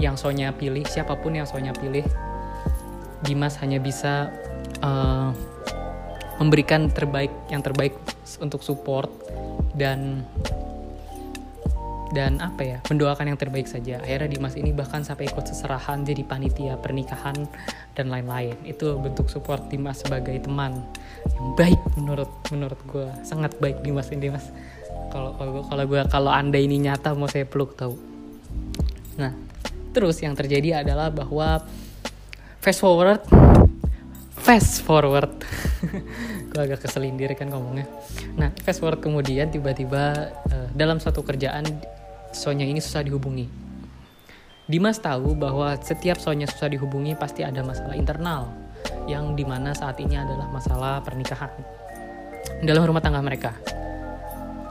yang 0.00 0.16
Sonya 0.16 0.54
pilih 0.56 0.86
siapa 0.88 1.18
pun 1.20 1.36
yang 1.36 1.44
Sonya 1.44 1.76
pilih 1.76 2.06
Dimas 3.26 3.58
hanya 3.60 3.82
bisa 3.82 4.30
uh, 4.82 5.30
memberikan 6.38 6.88
terbaik 6.90 7.34
yang 7.50 7.60
terbaik 7.60 7.94
untuk 8.38 8.62
support 8.62 9.10
dan 9.74 10.22
dan 12.08 12.40
apa 12.40 12.62
ya 12.64 12.78
mendoakan 12.88 13.34
yang 13.34 13.38
terbaik 13.40 13.68
saja. 13.68 14.00
Akhirnya 14.00 14.32
Dimas 14.32 14.56
ini 14.56 14.72
bahkan 14.72 15.04
sampai 15.04 15.28
ikut 15.28 15.44
seserahan 15.44 16.08
jadi 16.08 16.24
panitia 16.24 16.80
pernikahan 16.80 17.36
dan 17.92 18.08
lain-lain. 18.08 18.56
Itu 18.64 18.96
bentuk 18.96 19.28
support 19.28 19.68
Dimas 19.68 20.00
sebagai 20.00 20.40
teman 20.40 20.88
yang 21.36 21.48
baik 21.52 21.80
menurut 22.00 22.30
menurut 22.48 22.80
gue 22.88 23.08
sangat 23.24 23.52
baik 23.60 23.84
Dimas 23.84 24.08
ini 24.08 24.32
Dimas. 24.32 24.48
Kalau 25.12 25.36
kalau 25.36 25.64
kalau 25.68 25.84
gue 25.84 26.00
kalau 26.08 26.30
anda 26.32 26.56
ini 26.56 26.80
nyata 26.80 27.12
mau 27.12 27.28
saya 27.28 27.44
peluk 27.44 27.76
tahu. 27.76 27.94
Nah 29.20 29.36
terus 29.92 30.16
yang 30.24 30.32
terjadi 30.32 30.80
adalah 30.84 31.12
bahwa 31.12 31.60
fast 32.64 32.80
forward 32.80 33.20
fast 34.48 34.80
forward. 34.80 35.44
Gue 36.48 36.60
agak 36.64 36.80
keselindir 36.88 37.36
kan 37.36 37.52
ngomongnya. 37.52 37.84
Nah 38.40 38.48
fast 38.64 38.80
forward 38.80 39.04
kemudian 39.04 39.52
tiba-tiba 39.52 40.32
uh, 40.48 40.68
dalam 40.72 40.96
satu 40.96 41.20
kerjaan 41.20 41.68
Sonya 42.32 42.64
ini 42.64 42.80
susah 42.80 43.04
dihubungi. 43.04 43.44
Dimas 44.64 45.04
tahu 45.04 45.36
bahwa 45.36 45.76
setiap 45.84 46.16
Sonya 46.16 46.48
susah 46.48 46.72
dihubungi 46.72 47.12
pasti 47.12 47.44
ada 47.44 47.60
masalah 47.60 47.92
internal 47.92 48.48
yang 49.04 49.36
di 49.36 49.44
mana 49.44 49.76
saat 49.76 50.00
ini 50.00 50.16
adalah 50.16 50.48
masalah 50.48 51.04
pernikahan 51.04 51.52
dalam 52.64 52.88
rumah 52.88 53.04
tangga 53.04 53.20
mereka. 53.20 53.52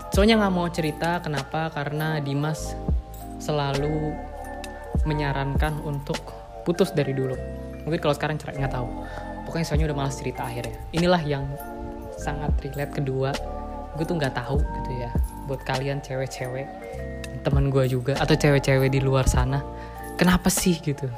Sonya 0.10 0.41
nggak 0.41 0.53
mau 0.57 0.65
cerita 0.74 1.22
kenapa 1.22 1.69
karena 1.69 2.17
Dimas 2.17 2.74
selalu 3.38 4.10
menyarankan 5.05 5.86
untuk 5.86 6.17
putus 6.65 6.89
dari 6.98 7.13
dulu. 7.13 7.38
Mungkin 7.86 8.01
kalau 8.01 8.17
sekarang 8.17 8.41
cerai 8.41 8.57
nggak 8.57 8.74
tahu 8.74 8.89
pokoknya 9.58 9.74
soalnya 9.74 9.88
udah 9.90 9.98
malas 9.98 10.16
cerita 10.22 10.46
akhirnya. 10.46 10.78
Inilah 10.94 11.22
yang 11.26 11.50
sangat 12.14 12.54
relate 12.62 12.94
kedua. 13.02 13.34
Gue 13.98 14.06
tuh 14.06 14.14
nggak 14.22 14.38
tahu 14.38 14.62
gitu 14.62 14.92
ya 15.02 15.10
buat 15.50 15.66
kalian 15.66 15.98
cewek-cewek 16.06 16.70
teman 17.42 17.74
gue 17.74 17.90
juga 17.90 18.14
atau 18.22 18.38
cewek-cewek 18.38 18.94
di 18.94 19.02
luar 19.02 19.26
sana 19.26 19.66
kenapa 20.14 20.54
sih 20.54 20.78
gitu? 20.78 21.10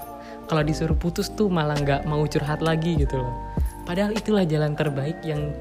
Kalau 0.48 0.64
disuruh 0.64 0.96
putus 0.96 1.28
tuh 1.36 1.52
malah 1.52 1.76
nggak 1.76 2.08
mau 2.08 2.24
curhat 2.32 2.64
lagi 2.64 2.96
gitu 2.96 3.20
loh. 3.20 3.36
Padahal 3.84 4.16
itulah 4.16 4.48
jalan 4.48 4.72
terbaik 4.72 5.20
yang 5.28 5.52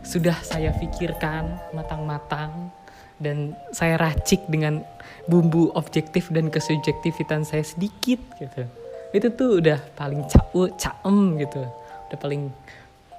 sudah 0.00 0.40
saya 0.40 0.72
pikirkan 0.80 1.52
matang-matang 1.76 2.72
dan 3.20 3.52
saya 3.76 4.00
racik 4.00 4.40
dengan 4.48 4.80
bumbu 5.28 5.68
objektif 5.76 6.32
dan 6.32 6.48
kesubjektivitan 6.48 7.44
saya 7.44 7.60
sedikit 7.60 8.24
gitu. 8.40 8.64
Itu 9.12 9.28
tuh 9.36 9.60
udah 9.60 9.76
paling 9.92 10.24
cau 10.32 10.72
caem 10.80 11.36
gitu 11.36 11.81
udah 12.12 12.20
paling 12.20 12.52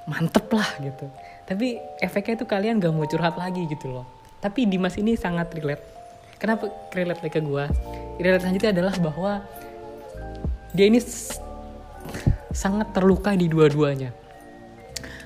mantep 0.05 0.45
lah 0.53 0.69
gitu. 0.77 1.09
Tapi 1.49 1.81
efeknya 1.97 2.37
itu 2.37 2.45
kalian 2.45 2.77
gak 2.77 2.93
mau 2.93 3.09
curhat 3.09 3.33
lagi 3.33 3.65
gitu 3.65 3.89
loh. 3.89 4.05
Tapi 4.37 4.69
Dimas 4.69 4.93
ini 5.01 5.17
sangat 5.17 5.49
relate. 5.57 5.81
Kenapa 6.37 6.69
relate 6.93 7.25
ke 7.31 7.41
gue 7.41 7.65
relate 8.21 8.43
selanjutnya 8.45 8.71
adalah 8.75 8.93
bahwa 9.01 9.33
dia 10.75 10.85
ini 10.91 10.99
sangat 12.53 12.93
terluka 12.93 13.33
di 13.33 13.49
dua-duanya. 13.49 14.13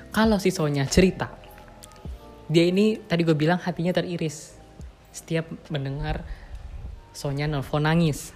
Kalau 0.08 0.40
si 0.40 0.48
Sonya 0.48 0.88
cerita 0.88 1.38
dia 2.48 2.64
ini 2.64 2.96
tadi 2.96 3.28
gue 3.28 3.36
bilang 3.36 3.60
hatinya 3.60 3.92
teriris. 3.92 4.56
Setiap 5.12 5.44
mendengar 5.68 6.24
Sonya 7.12 7.44
nelfon 7.44 7.84
nangis. 7.84 8.32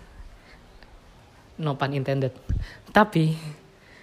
No 1.56 1.80
pun 1.80 1.96
intended. 1.96 2.36
Tapi 2.92 3.38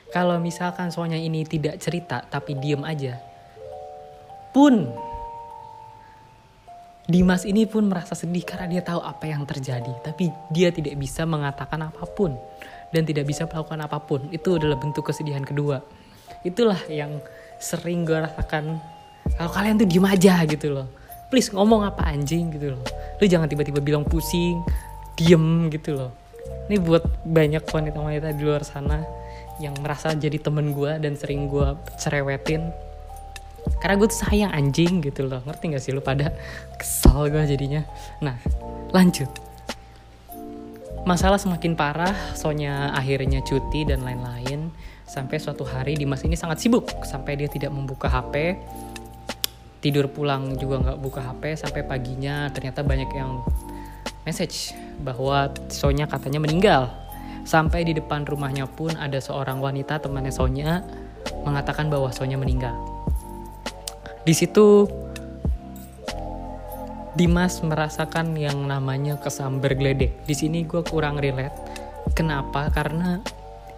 kalau 0.09 0.41
misalkan 0.41 0.89
soalnya 0.89 1.21
ini 1.21 1.45
tidak 1.45 1.77
cerita 1.77 2.25
tapi 2.25 2.57
diem 2.57 2.81
aja. 2.81 3.21
Pun 4.49 4.89
Dimas 7.09 7.41
ini 7.41 7.65
pun 7.65 7.89
merasa 7.89 8.13
sedih 8.13 8.45
karena 8.45 8.69
dia 8.69 8.85
tahu 8.85 9.01
apa 9.01 9.25
yang 9.25 9.41
terjadi. 9.41 9.89
Tapi 10.05 10.29
dia 10.53 10.69
tidak 10.69 10.93
bisa 10.93 11.25
mengatakan 11.25 11.89
apa 11.89 12.05
pun 12.05 12.37
dan 12.93 13.01
tidak 13.01 13.25
bisa 13.25 13.49
melakukan 13.49 13.81
apa 13.81 13.97
pun. 13.97 14.29
Itu 14.29 14.61
adalah 14.61 14.77
bentuk 14.77 15.09
kesedihan 15.09 15.41
kedua. 15.41 15.81
Itulah 16.45 16.77
yang 16.85 17.17
sering 17.57 18.05
gue 18.05 18.13
rasakan. 18.13 18.77
Kalau 19.25 19.49
kalian 19.49 19.81
tuh 19.81 19.89
diem 19.89 20.05
aja 20.05 20.45
gitu 20.45 20.69
loh. 20.69 20.85
Please 21.33 21.49
ngomong 21.49 21.81
apa 21.81 22.13
anjing 22.13 22.53
gitu 22.53 22.77
loh. 22.77 22.85
Lu 23.17 23.25
jangan 23.25 23.49
tiba-tiba 23.49 23.81
bilang 23.81 24.05
pusing 24.05 24.61
diem 25.17 25.65
gitu 25.73 25.97
loh. 25.97 26.13
Ini 26.69 26.77
buat 26.77 27.25
banyak 27.25 27.65
wanita-wanita 27.65 28.37
di 28.37 28.41
luar 28.45 28.61
sana 28.61 29.01
yang 29.59 29.75
merasa 29.83 30.15
jadi 30.15 30.39
temen 30.39 30.71
gue 30.71 30.97
dan 30.99 31.13
sering 31.19 31.51
gue 31.51 31.75
cerewetin. 31.99 32.71
Karena 33.83 33.95
gue 33.99 34.07
tuh 34.07 34.19
sayang 34.23 34.51
anjing 34.55 35.03
gitu 35.03 35.27
loh. 35.27 35.43
Ngerti 35.43 35.75
gak 35.75 35.83
sih 35.83 35.91
lu 35.91 35.99
pada? 35.99 36.31
Kesal 36.79 37.27
gue 37.27 37.43
jadinya. 37.43 37.83
Nah 38.23 38.39
lanjut. 38.95 39.27
Masalah 41.07 41.39
semakin 41.39 41.79
parah 41.79 42.35
Sonya 42.35 42.91
akhirnya 42.95 43.43
cuti 43.43 43.87
dan 43.87 44.03
lain-lain. 44.03 44.71
Sampai 45.09 45.41
suatu 45.41 45.65
hari 45.65 45.97
Dimas 45.97 46.21
ini 46.23 46.37
sangat 46.37 46.61
sibuk 46.61 46.85
sampai 47.01 47.33
dia 47.35 47.49
tidak 47.49 47.73
membuka 47.73 48.05
HP 48.07 48.61
tidur 49.79 50.11
pulang 50.11 50.59
juga 50.59 50.83
nggak 50.83 50.99
buka 50.99 51.23
HP 51.23 51.55
sampai 51.55 51.81
paginya 51.87 52.51
ternyata 52.51 52.83
banyak 52.83 53.09
yang 53.15 53.41
message 54.27 54.75
bahwa 54.99 55.49
Sonya 55.71 56.05
katanya 56.05 56.43
meninggal 56.43 56.91
sampai 57.49 57.81
di 57.81 57.97
depan 57.97 58.29
rumahnya 58.29 58.69
pun 58.69 58.93
ada 58.93 59.17
seorang 59.17 59.57
wanita 59.57 59.97
temannya 59.97 60.29
Sonya 60.29 60.85
mengatakan 61.41 61.89
bahwa 61.89 62.13
Sonya 62.13 62.37
meninggal. 62.37 62.77
Di 64.21 64.37
situ 64.37 64.85
Dimas 67.17 67.57
merasakan 67.65 68.37
yang 68.37 68.69
namanya 68.69 69.17
kesamber 69.17 69.73
geledek. 69.73 70.13
Di 70.29 70.37
sini 70.37 70.61
gue 70.61 70.85
kurang 70.85 71.17
relate. 71.17 71.57
Kenapa? 72.13 72.69
Karena 72.69 73.17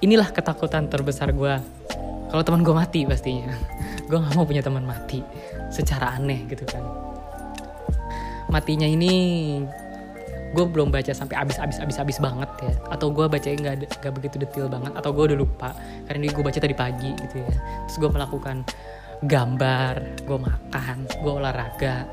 inilah 0.03 0.35
ketakutan 0.35 0.91
terbesar 0.91 1.31
gue 1.31 1.55
kalau 2.27 2.43
teman 2.43 2.67
gue 2.67 2.75
mati 2.75 3.07
pastinya. 3.07 3.55
Gue 4.11 4.19
nggak 4.19 4.35
mau 4.35 4.43
punya 4.43 4.59
teman 4.59 4.83
mati. 4.83 5.23
Secara 5.71 6.19
aneh 6.19 6.43
gitu 6.51 6.67
kan. 6.67 6.83
Matinya 8.51 8.83
ini 8.83 9.15
gue 10.51 10.65
belum 10.67 10.91
baca 10.91 11.15
sampai 11.15 11.39
abis 11.39 11.57
abis 11.63 11.79
abis 11.79 11.97
abis 12.03 12.17
banget 12.19 12.49
ya. 12.59 12.73
Atau 12.91 13.15
gue 13.15 13.25
baca 13.25 13.47
nggak 13.47 14.03
nggak 14.03 14.13
begitu 14.19 14.35
detail 14.43 14.67
banget. 14.67 14.91
Atau 14.95 15.15
gue 15.15 15.31
udah 15.31 15.37
lupa. 15.39 15.69
Karena 16.07 16.27
gue 16.27 16.43
baca 16.43 16.59
tadi 16.59 16.75
pagi 16.75 17.11
gitu 17.15 17.35
ya. 17.39 17.51
Terus 17.87 17.97
gue 17.97 18.09
melakukan 18.11 18.57
gambar 19.21 20.25
gue 20.27 20.37
makan 20.37 20.97
gue 21.07 21.31
olahraga. 21.31 22.03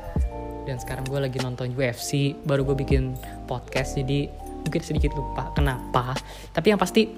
Dan 0.63 0.77
sekarang 0.79 1.03
gue 1.09 1.19
lagi 1.19 1.37
nonton 1.41 1.73
UFC 1.75 2.37
baru 2.45 2.63
gue 2.63 2.77
bikin 2.79 3.17
podcast 3.49 3.97
jadi 3.99 4.31
mungkin 4.63 4.81
sedikit 4.81 5.11
lupa 5.19 5.51
kenapa. 5.51 6.15
Tapi 6.55 6.67
yang 6.71 6.79
pasti 6.79 7.11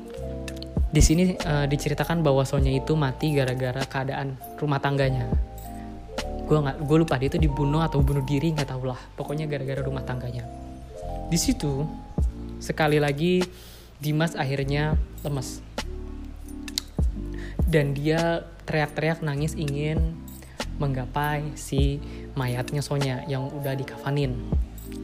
di 0.91 0.99
sini 0.99 1.37
uh, 1.37 1.69
diceritakan 1.69 2.19
bahwa 2.19 2.43
Sonya 2.43 2.73
itu 2.73 2.97
mati 2.99 3.31
gara-gara 3.31 3.85
keadaan 3.85 4.35
rumah 4.57 4.81
tangganya. 4.81 5.29
Gue 6.49 6.57
nggak 6.59 6.83
gue 6.83 6.97
lupa 6.97 7.15
dia 7.15 7.29
itu 7.31 7.39
dibunuh 7.39 7.79
atau 7.79 8.03
bunuh 8.03 8.25
diri 8.25 8.51
nggak 8.51 8.75
tahu 8.75 8.91
lah 8.91 8.99
pokoknya 9.15 9.47
gara-gara 9.47 9.79
rumah 9.79 10.03
tangganya 10.03 10.60
di 11.31 11.39
situ 11.39 11.87
sekali 12.59 12.99
lagi 12.99 13.39
Dimas 14.03 14.35
akhirnya 14.35 14.99
lemes. 15.23 15.63
Dan 17.71 17.95
dia 17.95 18.43
teriak-teriak 18.67 19.23
nangis 19.23 19.55
ingin 19.55 20.19
menggapai 20.75 21.55
si 21.55 22.03
mayatnya 22.35 22.83
Sonya 22.83 23.23
yang 23.31 23.47
udah 23.47 23.77
dikafanin. 23.77 24.35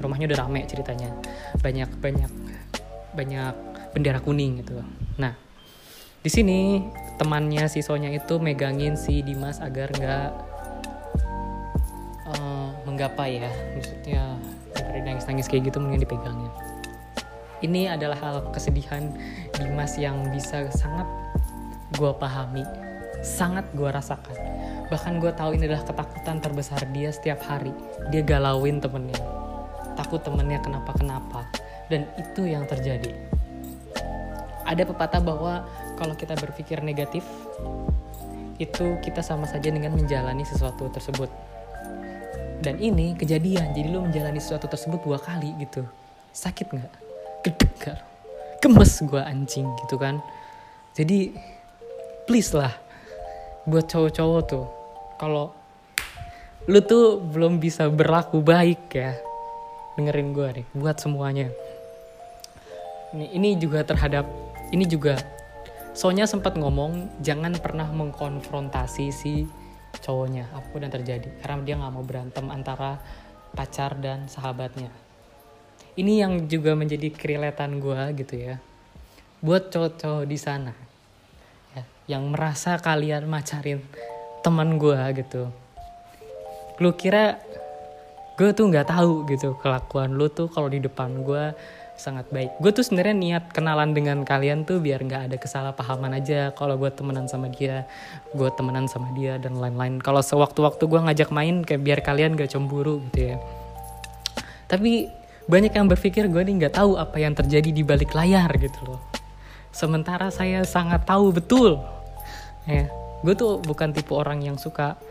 Rumahnya 0.01 0.27
udah 0.33 0.39
rame 0.43 0.67
ceritanya. 0.67 1.15
Banyak 1.63 1.95
banyak 2.01 2.31
banyak 3.15 3.55
bendera 3.95 4.19
kuning 4.19 4.65
gitu. 4.65 4.83
Nah 5.21 5.37
di 6.19 6.29
sini 6.33 6.83
temannya 7.15 7.71
si 7.71 7.79
Sonya 7.85 8.11
itu 8.11 8.35
megangin 8.41 8.99
si 8.99 9.23
Dimas 9.23 9.63
agar 9.63 9.93
nggak 9.93 10.29
uh, 12.33 12.69
menggapai 12.83 13.45
ya. 13.45 13.51
Maksudnya 13.77 14.23
daripada 14.77 15.01
nangis-nangis 15.01 15.49
kayak 15.49 15.73
gitu 15.73 15.81
mungkin 15.81 16.05
dipegangin. 16.05 16.53
Ini 17.65 17.97
adalah 17.97 18.17
hal 18.21 18.35
kesedihan 18.53 19.09
Dimas 19.57 19.97
yang 19.97 20.29
bisa 20.29 20.69
sangat 20.69 21.09
gue 21.97 22.11
pahami 22.21 22.61
sangat 23.25 23.65
gue 23.73 23.89
rasakan. 23.89 24.37
Bahkan 24.87 25.19
gue 25.19 25.31
tahu 25.33 25.57
ini 25.57 25.67
adalah 25.67 25.83
ketakutan 25.83 26.37
terbesar 26.39 26.81
dia 26.93 27.09
setiap 27.09 27.41
hari. 27.45 27.73
Dia 28.13 28.21
galauin 28.23 28.79
temennya. 28.79 29.19
Takut 29.97 30.21
temennya 30.21 30.61
kenapa-kenapa. 30.61 31.49
Dan 31.89 32.05
itu 32.19 32.45
yang 32.45 32.67
terjadi. 32.67 33.11
Ada 34.67 34.83
pepatah 34.83 35.23
bahwa 35.23 35.63
kalau 35.95 36.13
kita 36.13 36.35
berpikir 36.35 36.83
negatif 36.83 37.23
itu 38.57 38.97
kita 39.05 39.21
sama 39.21 39.47
saja 39.47 39.69
dengan 39.69 39.95
menjalani 39.95 40.43
sesuatu 40.43 40.89
tersebut 40.91 41.29
dan 42.61 42.81
ini 42.81 43.13
kejadian 43.13 43.73
jadi 43.73 43.87
lo 43.93 44.05
menjalani 44.05 44.41
sesuatu 44.41 44.65
tersebut 44.65 45.01
dua 45.05 45.21
kali 45.21 45.53
gitu. 45.61 45.85
Sakit 46.33 46.67
nggak? 46.73 46.93
Gedek 47.45 47.73
gak 47.79 47.99
gemes 48.57 48.99
gue 49.05 49.21
anjing 49.21 49.67
gitu 49.85 49.95
kan. 50.01 50.17
Jadi 50.97 51.29
please 52.25 52.51
lah 52.57 52.73
buat 53.69 53.85
cowok-cowok 53.85 54.41
tuh 54.49 54.65
kalau 55.21 55.53
lu 56.67 56.79
tuh 56.83 57.21
belum 57.21 57.61
bisa 57.61 57.87
berlaku 57.87 58.43
baik 58.43 58.91
ya 58.91 59.15
dengerin 59.95 60.33
gue 60.33 60.47
nih 60.61 60.65
buat 60.73 60.97
semuanya. 60.97 61.53
Ini 63.15 63.25
ini 63.37 63.49
juga 63.55 63.85
terhadap 63.87 64.27
ini 64.73 64.83
juga 64.83 65.15
Sonya 65.97 66.29
sempat 66.29 66.53
ngomong 66.53 67.25
jangan 67.25 67.57
pernah 67.57 67.89
mengkonfrontasi 67.89 69.09
si 69.09 69.49
cowoknya 70.03 70.49
apa 70.53 70.67
pun 70.69 70.83
yang 70.85 70.93
terjadi. 70.93 71.29
Karena 71.41 71.63
dia 71.63 71.75
nggak 71.77 71.93
mau 71.93 72.05
berantem 72.05 72.45
antara 72.49 73.01
pacar 73.53 73.97
dan 73.97 74.29
sahabatnya. 74.29 74.93
Ini 75.97 76.13
yang 76.27 76.33
juga 76.45 76.77
menjadi 76.77 77.09
keriletan 77.09 77.81
gue 77.81 78.01
gitu 78.21 78.35
ya. 78.37 78.61
Buat 79.41 79.73
cowok-cowok 79.73 80.25
di 80.29 80.37
sana 80.37 80.73
ya, 81.73 81.83
yang 82.17 82.29
merasa 82.29 82.77
kalian 82.77 83.25
macarin 83.25 83.81
teman 84.45 84.77
gue 84.77 84.97
gitu. 85.17 85.49
Lu 86.77 86.93
kira 86.93 87.41
gue 88.37 88.53
tuh 88.53 88.69
nggak 88.69 88.93
tahu 88.93 89.25
gitu 89.33 89.57
kelakuan 89.57 90.13
lu 90.13 90.29
tuh 90.29 90.45
kalau 90.45 90.69
di 90.69 90.77
depan 90.77 91.25
gue 91.25 91.57
sangat 91.97 92.29
baik. 92.29 92.61
Gue 92.61 92.69
tuh 92.69 92.85
sebenarnya 92.85 93.17
niat 93.17 93.43
kenalan 93.49 93.91
dengan 93.91 94.21
kalian 94.21 94.63
tuh 94.69 94.77
biar 94.77 95.01
nggak 95.01 95.33
ada 95.33 95.35
kesalahpahaman 95.41 96.13
aja 96.13 96.53
kalau 96.53 96.77
gue 96.77 96.93
temenan 96.93 97.25
sama 97.25 97.49
dia 97.49 97.89
gue 98.37 98.49
temenan 98.53 98.85
sama 98.85 99.09
dia 99.17 99.41
dan 99.41 99.57
lain-lain. 99.57 99.97
Kalau 99.97 100.21
sewaktu-waktu 100.21 100.85
gue 100.85 100.99
ngajak 101.09 101.29
main 101.33 101.65
kayak 101.65 101.81
biar 101.81 101.99
kalian 102.05 102.37
gak 102.37 102.53
cemburu 102.53 103.01
gitu 103.09 103.33
ya. 103.33 103.35
Tapi 104.69 105.09
banyak 105.49 105.73
yang 105.73 105.89
berpikir 105.89 106.29
gue 106.29 106.41
nih 106.45 106.55
nggak 106.63 106.75
tahu 106.77 107.01
apa 107.01 107.17
yang 107.17 107.33
terjadi 107.33 107.73
di 107.73 107.81
balik 107.81 108.13
layar 108.13 108.51
gitu 108.61 108.77
loh. 108.85 109.01
Sementara 109.73 110.29
saya 110.29 110.61
sangat 110.69 111.09
tahu 111.09 111.33
betul 111.33 111.81
ya. 112.69 112.85
Gue 113.25 113.33
tuh 113.33 113.57
bukan 113.65 113.89
tipe 113.89 114.13
orang 114.13 114.45
yang 114.45 114.61
suka 114.61 115.01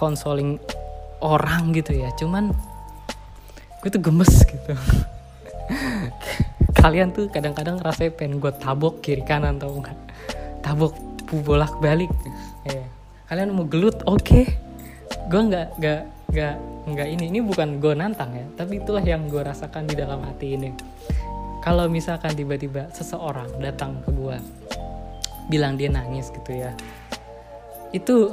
konsoling 0.00 0.56
orang 1.20 1.76
gitu 1.76 1.92
ya. 1.92 2.08
Cuman 2.16 2.56
gue 3.84 3.90
tuh 3.92 4.00
gemes 4.00 4.32
gitu 4.48 4.72
kalian 6.82 7.14
tuh 7.14 7.30
kadang-kadang 7.30 7.78
rasanya 7.78 8.12
pengen 8.14 8.42
gue 8.42 8.52
tabok 8.58 9.00
kiri 9.04 9.22
kanan 9.22 9.60
tau 9.60 9.72
nggak 9.72 9.98
tabok 10.62 10.94
bolak 11.46 11.72
balik 11.80 12.12
ya. 12.66 12.84
kalian 13.30 13.54
mau 13.54 13.64
gelut 13.64 14.02
oke 14.04 14.20
okay. 14.20 14.44
gue 15.30 15.40
nggak 15.40 15.78
nggak 15.80 16.00
nggak 16.32 16.54
nggak 16.92 17.08
ini 17.12 17.24
ini 17.28 17.40
bukan 17.44 17.78
gue 17.78 17.92
nantang 17.94 18.32
ya 18.34 18.46
tapi 18.56 18.80
itulah 18.82 19.04
yang 19.04 19.28
gue 19.28 19.40
rasakan 19.40 19.86
di 19.86 19.94
dalam 19.94 20.20
hati 20.24 20.58
ini 20.58 20.72
kalau 21.62 21.86
misalkan 21.86 22.34
tiba-tiba 22.34 22.90
seseorang 22.90 23.48
datang 23.62 24.02
ke 24.02 24.10
gue 24.10 24.36
bilang 25.46 25.78
dia 25.78 25.92
nangis 25.92 26.34
gitu 26.34 26.50
ya 26.56 26.74
itu 27.92 28.32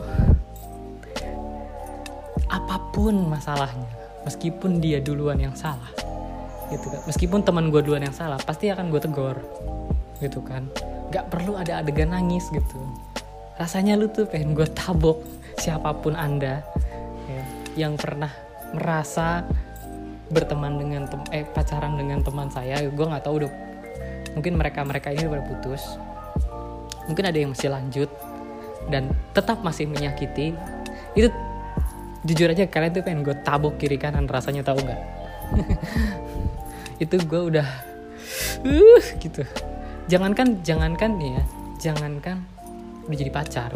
apa 2.49 2.81
pun 2.95 3.29
masalahnya 3.29 3.91
meskipun 4.25 4.81
dia 4.81 4.97
duluan 5.03 5.37
yang 5.37 5.53
salah 5.53 5.91
gitu 6.69 6.87
kan. 6.93 7.01
Meskipun 7.05 7.39
teman 7.41 7.73
gue 7.73 7.81
duluan 7.81 8.05
yang 8.05 8.15
salah 8.15 8.37
pasti 8.41 8.69
akan 8.69 8.89
gue 8.93 9.01
tegur 9.01 9.37
gitu 10.21 10.39
kan. 10.45 10.65
Nggak 11.09 11.25
perlu 11.29 11.57
ada 11.57 11.81
adegan 11.81 12.13
nangis 12.13 12.47
gitu. 12.49 12.79
Rasanya 13.57 13.99
lu 13.99 14.07
tuh 14.09 14.29
pengen 14.29 14.55
gue 14.55 14.67
tabok 14.71 15.19
siapa 15.59 15.91
pun 15.99 16.15
anda 16.15 16.63
ya, 17.27 17.43
yang 17.75 17.99
pernah 17.99 18.31
merasa 18.71 19.43
berteman 20.29 20.77
dengan 20.77 21.09
tem 21.09 21.21
eh 21.33 21.43
pacaran 21.43 21.97
dengan 21.97 22.21
teman 22.21 22.53
saya 22.53 22.85
gue 22.85 23.01
nggak 23.01 23.25
tahu 23.25 23.41
udah 23.43 23.51
mungkin 24.37 24.61
mereka 24.61 24.85
mereka 24.85 25.09
ini 25.11 25.25
udah 25.25 25.45
putus. 25.45 25.83
Mungkin 27.09 27.25
ada 27.25 27.37
yang 27.41 27.51
masih 27.57 27.73
lanjut 27.73 28.09
dan 28.93 29.09
tetap 29.33 29.65
masih 29.65 29.89
menyakiti. 29.89 30.53
Itu 31.17 31.33
jujur 32.23 32.51
aja 32.51 32.67
kalian 32.67 32.91
tuh 32.93 33.03
pengen 33.03 33.23
gue 33.23 33.35
tabok 33.47 33.79
kiri 33.79 33.95
kanan 33.95 34.27
rasanya 34.27 34.59
tahu 34.59 34.83
nggak 34.83 35.01
itu 36.99 37.15
gue 37.15 37.41
udah 37.55 37.67
uh 38.67 39.05
gitu. 39.23 39.41
Jangankan 40.11 40.61
jangankan 40.61 41.11
ya 41.17 41.43
jangankan 41.79 42.43
udah 43.07 43.17
jadi 43.17 43.31
pacar. 43.31 43.71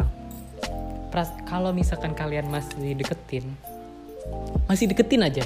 Pras, 1.08 1.30
kalau 1.48 1.72
misalkan 1.72 2.12
kalian 2.12 2.52
masih 2.52 2.92
deketin 2.92 3.56
masih 4.68 4.92
deketin 4.92 5.24
aja. 5.24 5.44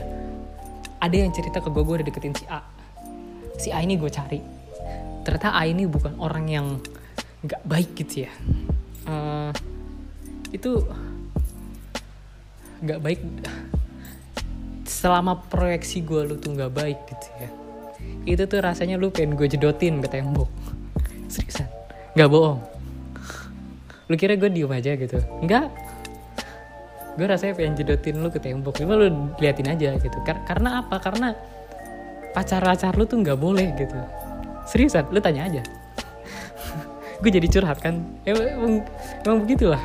Ada 0.99 1.23
yang 1.23 1.31
cerita 1.31 1.63
ke 1.63 1.71
gue 1.71 1.83
gue 1.87 1.95
udah 2.03 2.07
deketin 2.07 2.35
si 2.35 2.45
A. 2.51 2.61
Si 3.55 3.71
A 3.71 3.79
ini 3.79 3.95
gue 3.95 4.11
cari. 4.11 4.43
Ternyata 5.23 5.55
A 5.55 5.63
ini 5.71 5.87
bukan 5.87 6.19
orang 6.19 6.47
yang 6.51 6.67
nggak 7.47 7.63
baik 7.63 7.95
gitu 7.95 8.27
ya. 8.27 8.33
Uh, 9.07 9.55
itu 10.51 10.83
nggak 12.83 12.99
baik. 12.99 13.21
Selama 14.83 15.39
proyeksi 15.47 16.03
gue 16.03 16.27
lu 16.27 16.35
tuh 16.43 16.59
nggak 16.59 16.75
baik 16.75 16.99
gitu 17.07 17.29
ya 17.39 17.68
itu 18.29 18.45
tuh 18.45 18.61
rasanya 18.61 19.01
lu 19.01 19.09
pengen 19.09 19.41
gue 19.41 19.49
jedotin 19.49 20.05
ke 20.05 20.09
tembok. 20.13 20.53
Seriusan? 21.33 21.65
Nggak 22.13 22.29
bohong. 22.29 22.61
Lu 24.09 24.15
kira 24.21 24.37
gue 24.37 24.53
diem 24.53 24.69
aja 24.69 24.93
gitu? 24.97 25.17
Nggak. 25.45 25.67
Gue 27.17 27.27
rasanya 27.27 27.57
pengen 27.57 27.75
jedotin 27.81 28.21
lu 28.21 28.29
ke 28.29 28.37
tembok. 28.37 28.77
Cuma 28.77 29.01
lu 29.01 29.33
liatin 29.41 29.73
aja 29.73 29.97
gitu. 29.97 30.19
Kar 30.29 30.45
karena 30.45 30.85
apa? 30.85 31.01
Karena 31.01 31.33
pacar-pacar 32.37 33.01
lu 33.01 33.09
tuh 33.09 33.25
nggak 33.25 33.39
boleh 33.41 33.73
gitu. 33.81 33.97
Seriusan? 34.69 35.09
Lu 35.09 35.25
tanya 35.25 35.49
aja. 35.49 35.63
Gue 37.25 37.33
jadi 37.33 37.49
curhat 37.49 37.81
kan? 37.81 38.05
Emang, 38.29 38.85
emang 39.25 39.39
begitulah. 39.49 39.81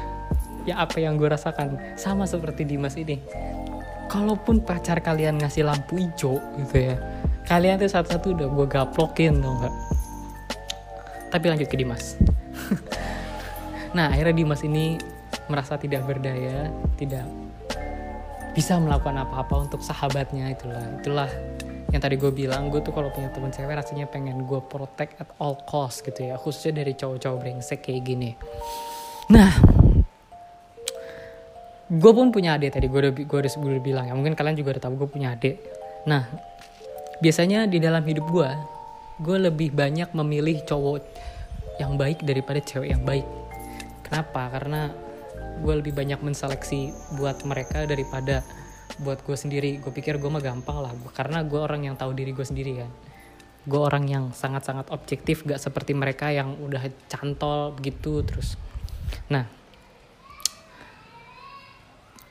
Ya 0.63 0.79
apa 0.79 0.95
yang 0.95 1.19
gue 1.19 1.27
rasakan? 1.27 1.75
Sama 1.99 2.23
seperti 2.23 2.63
Dimas 2.63 2.95
ini. 2.95 3.19
Kalaupun 4.07 4.63
pacar 4.63 5.03
kalian 5.03 5.35
ngasih 5.39 5.67
lampu 5.67 5.99
hijau 5.99 6.39
gitu 6.55 6.91
ya 6.91 6.95
kalian 7.47 7.79
tuh 7.79 7.91
satu-satu 7.91 8.27
udah 8.39 8.47
gue 8.47 8.67
gaplokin 8.67 9.43
tau 9.43 9.53
gak 9.59 9.75
tapi 11.33 11.49
lanjut 11.49 11.65
ke 11.65 11.77
Dimas. 11.81 12.13
Nah 13.93 14.09
akhirnya 14.09 14.33
Dimas 14.33 14.65
ini 14.65 14.97
merasa 15.45 15.77
tidak 15.77 16.09
berdaya 16.09 16.73
tidak 16.97 17.29
bisa 18.57 18.77
melakukan 18.77 19.21
apa-apa 19.21 19.69
untuk 19.69 19.85
sahabatnya 19.85 20.49
itulah. 20.49 20.81
Itulah 20.97 21.29
yang 21.93 22.01
tadi 22.01 22.17
gue 22.17 22.33
bilang 22.33 22.73
gue 22.73 22.81
tuh 22.81 22.89
kalau 22.89 23.13
punya 23.13 23.29
teman 23.29 23.53
cewek 23.53 23.77
rasanya 23.77 24.09
pengen 24.09 24.49
gue 24.49 24.61
protect 24.65 25.21
at 25.21 25.29
all 25.37 25.61
cost 25.69 26.01
gitu 26.01 26.25
ya. 26.25 26.41
Khususnya 26.41 26.81
dari 26.81 26.97
cowok-cowok 26.97 27.37
brengsek 27.37 27.85
kayak 27.85 28.01
gini. 28.01 28.31
Nah 29.29 29.53
gue 31.93 32.11
pun 32.17 32.33
punya 32.33 32.57
adik 32.57 32.73
tadi 32.73 32.89
gue 32.89 32.97
udah 32.97 33.13
gue 33.13 33.39
udah, 33.45 33.51
udah 33.61 33.83
bilang 33.85 34.05
ya. 34.09 34.13
Mungkin 34.17 34.33
kalian 34.33 34.57
juga 34.57 34.73
udah 34.77 34.83
tahu 34.89 35.05
gue 35.05 35.09
punya 35.21 35.37
adik. 35.37 35.61
Nah 36.09 36.25
biasanya 37.21 37.69
di 37.69 37.77
dalam 37.77 38.01
hidup 38.01 38.25
gue 38.31 38.49
gue 39.21 39.37
lebih 39.37 39.69
banyak 39.75 40.09
memilih 40.17 40.65
cowok 40.65 41.05
yang 41.77 41.97
baik 41.97 42.21
daripada 42.21 42.61
cewek 42.61 42.93
yang 42.93 43.03
baik. 43.05 43.25
Kenapa? 44.05 44.49
Karena 44.49 44.89
gue 45.61 45.73
lebih 45.73 45.93
banyak 45.93 46.21
menseleksi 46.21 46.93
buat 47.17 47.41
mereka 47.45 47.85
daripada 47.85 48.41
buat 49.01 49.21
gue 49.25 49.37
sendiri. 49.37 49.81
Gue 49.81 49.93
pikir 49.93 50.17
gue 50.17 50.29
mah 50.29 50.41
gampang 50.41 50.81
lah 50.81 50.93
karena 51.13 51.41
gue 51.45 51.57
orang 51.57 51.85
yang 51.85 51.95
tahu 51.97 52.13
diri 52.13 52.33
gue 52.33 52.45
sendiri 52.45 52.85
kan. 52.85 52.91
Gue 53.63 53.79
orang 53.79 54.05
yang 54.09 54.25
sangat-sangat 54.35 54.91
objektif 54.91 55.47
gak 55.47 55.61
seperti 55.61 55.95
mereka 55.95 56.29
yang 56.29 56.59
udah 56.59 56.83
cantol 57.07 57.73
begitu 57.73 58.21
terus. 58.25 58.59
Nah 59.29 59.47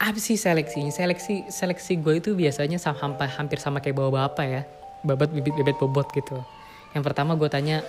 apa 0.03 0.19
sih 0.19 0.35
seleksinya? 0.35 0.91
Seleksi 0.91 1.47
seleksi 1.47 2.03
gue 2.03 2.19
itu 2.19 2.35
biasanya 2.35 2.83
sama, 2.83 3.15
hampir 3.23 3.63
sama 3.63 3.79
kayak 3.79 3.95
bawa 3.95 4.27
bapak 4.27 4.47
ya. 4.51 4.63
Babat 5.07 5.31
bibit 5.31 5.55
bibit 5.55 5.79
bobot 5.79 6.11
gitu. 6.11 6.43
Yang 6.91 7.03
pertama 7.07 7.39
gue 7.39 7.47
tanya 7.47 7.87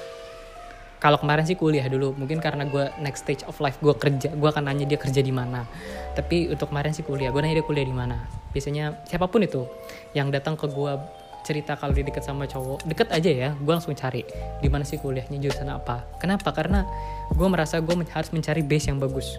kalau 1.02 1.17
kemarin 1.17 1.41
sih 1.49 1.58
kuliah 1.58 1.89
dulu. 1.89 2.13
Mungkin 2.13 2.38
karena 2.38 2.69
gue 2.69 2.93
next 3.02 3.26
stage 3.26 3.41
of 3.49 3.58
life 3.58 3.82
gue 3.82 3.97
kerja 3.97 4.30
gue 4.30 4.49
akan 4.49 4.69
nanya 4.69 4.86
dia 4.86 5.02
kerja 5.02 5.26
di 5.26 5.34
mana. 5.34 5.65
Tapi 6.13 6.54
untuk 6.54 6.69
kemarin 6.69 6.93
sih 6.93 7.02
kuliah. 7.02 7.34
Gue 7.34 7.41
nanya 7.41 7.58
dia 7.62 7.65
kuliah 7.65 7.88
di 7.89 7.95
mana. 7.97 8.21
Biasanya 8.54 9.10
siapa 9.10 9.26
pun 9.26 9.41
itu 9.41 9.65
yang 10.13 10.30
datang 10.30 10.54
ke 10.54 10.69
gue 10.69 10.93
cerita 11.43 11.76
kalau 11.76 11.91
dia 11.91 12.08
deket 12.08 12.23
sama 12.23 12.45
cowok 12.45 12.86
deket 12.86 13.10
aja 13.10 13.32
ya. 13.34 13.49
Gue 13.58 13.73
langsung 13.73 13.97
cari 13.97 14.21
di 14.62 14.69
mana 14.69 14.86
sih 14.86 15.02
kuliahnya 15.02 15.41
jurusan 15.41 15.65
apa. 15.73 16.06
Kenapa? 16.21 16.54
Karena 16.54 16.86
gue 17.34 17.47
merasa 17.49 17.82
gue 17.82 17.93
harus 18.13 18.30
mencari 18.30 18.62
base 18.62 18.93
yang 18.93 19.02
bagus 19.02 19.34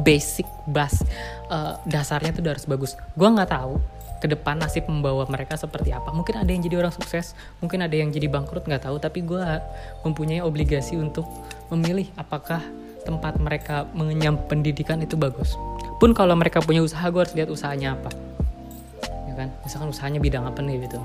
basic 0.00 0.48
bas 0.66 1.06
uh, 1.52 1.78
dasarnya 1.86 2.34
tuh 2.34 2.42
udah 2.42 2.52
harus 2.58 2.66
bagus. 2.66 2.92
Gue 3.14 3.28
nggak 3.30 3.50
tahu 3.50 3.78
ke 4.18 4.26
depan 4.32 4.56
nasib 4.56 4.88
membawa 4.88 5.28
mereka 5.28 5.54
seperti 5.54 5.92
apa. 5.92 6.10
Mungkin 6.10 6.40
ada 6.40 6.48
yang 6.48 6.64
jadi 6.64 6.80
orang 6.80 6.94
sukses 6.96 7.36
mungkin 7.60 7.84
ada 7.84 7.92
yang 7.92 8.08
jadi 8.10 8.26
bangkrut 8.26 8.64
nggak 8.64 8.88
tahu. 8.88 8.96
Tapi 8.98 9.22
gue 9.22 9.42
mempunyai 10.02 10.40
obligasi 10.40 10.96
untuk 10.98 11.28
memilih 11.68 12.08
apakah 12.16 12.64
tempat 13.04 13.36
mereka 13.36 13.84
mengenyam 13.92 14.40
pendidikan 14.48 14.98
itu 15.04 15.14
bagus. 15.14 15.54
Pun 16.00 16.16
kalau 16.16 16.34
mereka 16.34 16.64
punya 16.64 16.80
usaha 16.80 17.04
gue 17.12 17.20
harus 17.20 17.36
lihat 17.36 17.52
usahanya 17.52 18.00
apa. 18.00 18.10
Ya 19.28 19.34
kan? 19.36 19.48
Misalkan 19.62 19.92
usahanya 19.92 20.18
bidang 20.18 20.48
apa 20.48 20.58
nih 20.64 20.88
gitu. 20.88 20.98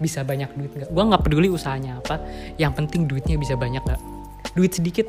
Bisa 0.00 0.24
banyak 0.24 0.48
duit 0.56 0.72
nggak? 0.72 0.90
Gue 0.90 1.04
nggak 1.04 1.22
peduli 1.22 1.52
usahanya 1.52 2.00
apa. 2.00 2.18
Yang 2.56 2.72
penting 2.82 3.06
duitnya 3.06 3.36
bisa 3.36 3.54
banyak 3.54 3.84
nggak 3.84 4.00
duit 4.56 4.72
sedikit 4.72 5.06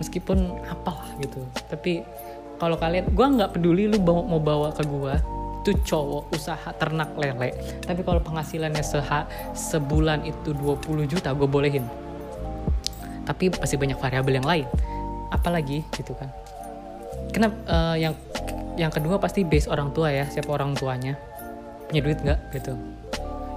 meskipun 0.00 0.56
apalah 0.68 1.08
gitu. 1.20 1.44
Tapi 1.68 2.04
kalau 2.56 2.76
kalian 2.80 3.12
gue 3.12 3.26
nggak 3.26 3.50
peduli 3.56 3.88
lu 3.88 4.00
mau, 4.00 4.24
mau 4.24 4.40
bawa 4.40 4.72
ke 4.72 4.84
gue 4.84 5.14
itu 5.66 5.74
cowok 5.82 6.30
usaha 6.30 6.70
ternak 6.78 7.10
lele. 7.18 7.50
Tapi 7.82 8.06
kalau 8.06 8.22
penghasilannya 8.22 8.86
seha 8.86 9.26
sebulan 9.50 10.22
itu 10.22 10.54
20 10.54 11.10
juta 11.10 11.34
gue 11.34 11.48
bolehin. 11.50 11.82
Tapi 13.26 13.50
pasti 13.50 13.74
banyak 13.74 13.98
variabel 13.98 14.38
yang 14.38 14.46
lain. 14.46 14.66
Apalagi 15.34 15.82
gitu 15.98 16.14
kan. 16.14 16.30
Kenapa 17.34 17.58
uh, 17.66 17.96
yang 17.98 18.14
yang 18.78 18.94
kedua 18.94 19.18
pasti 19.18 19.42
base 19.42 19.66
orang 19.66 19.90
tua 19.90 20.14
ya 20.14 20.30
siapa 20.30 20.54
orang 20.54 20.78
tuanya. 20.78 21.18
Punya 21.90 22.00
duit 22.06 22.22
nggak? 22.22 22.38
Gitu. 22.54 22.72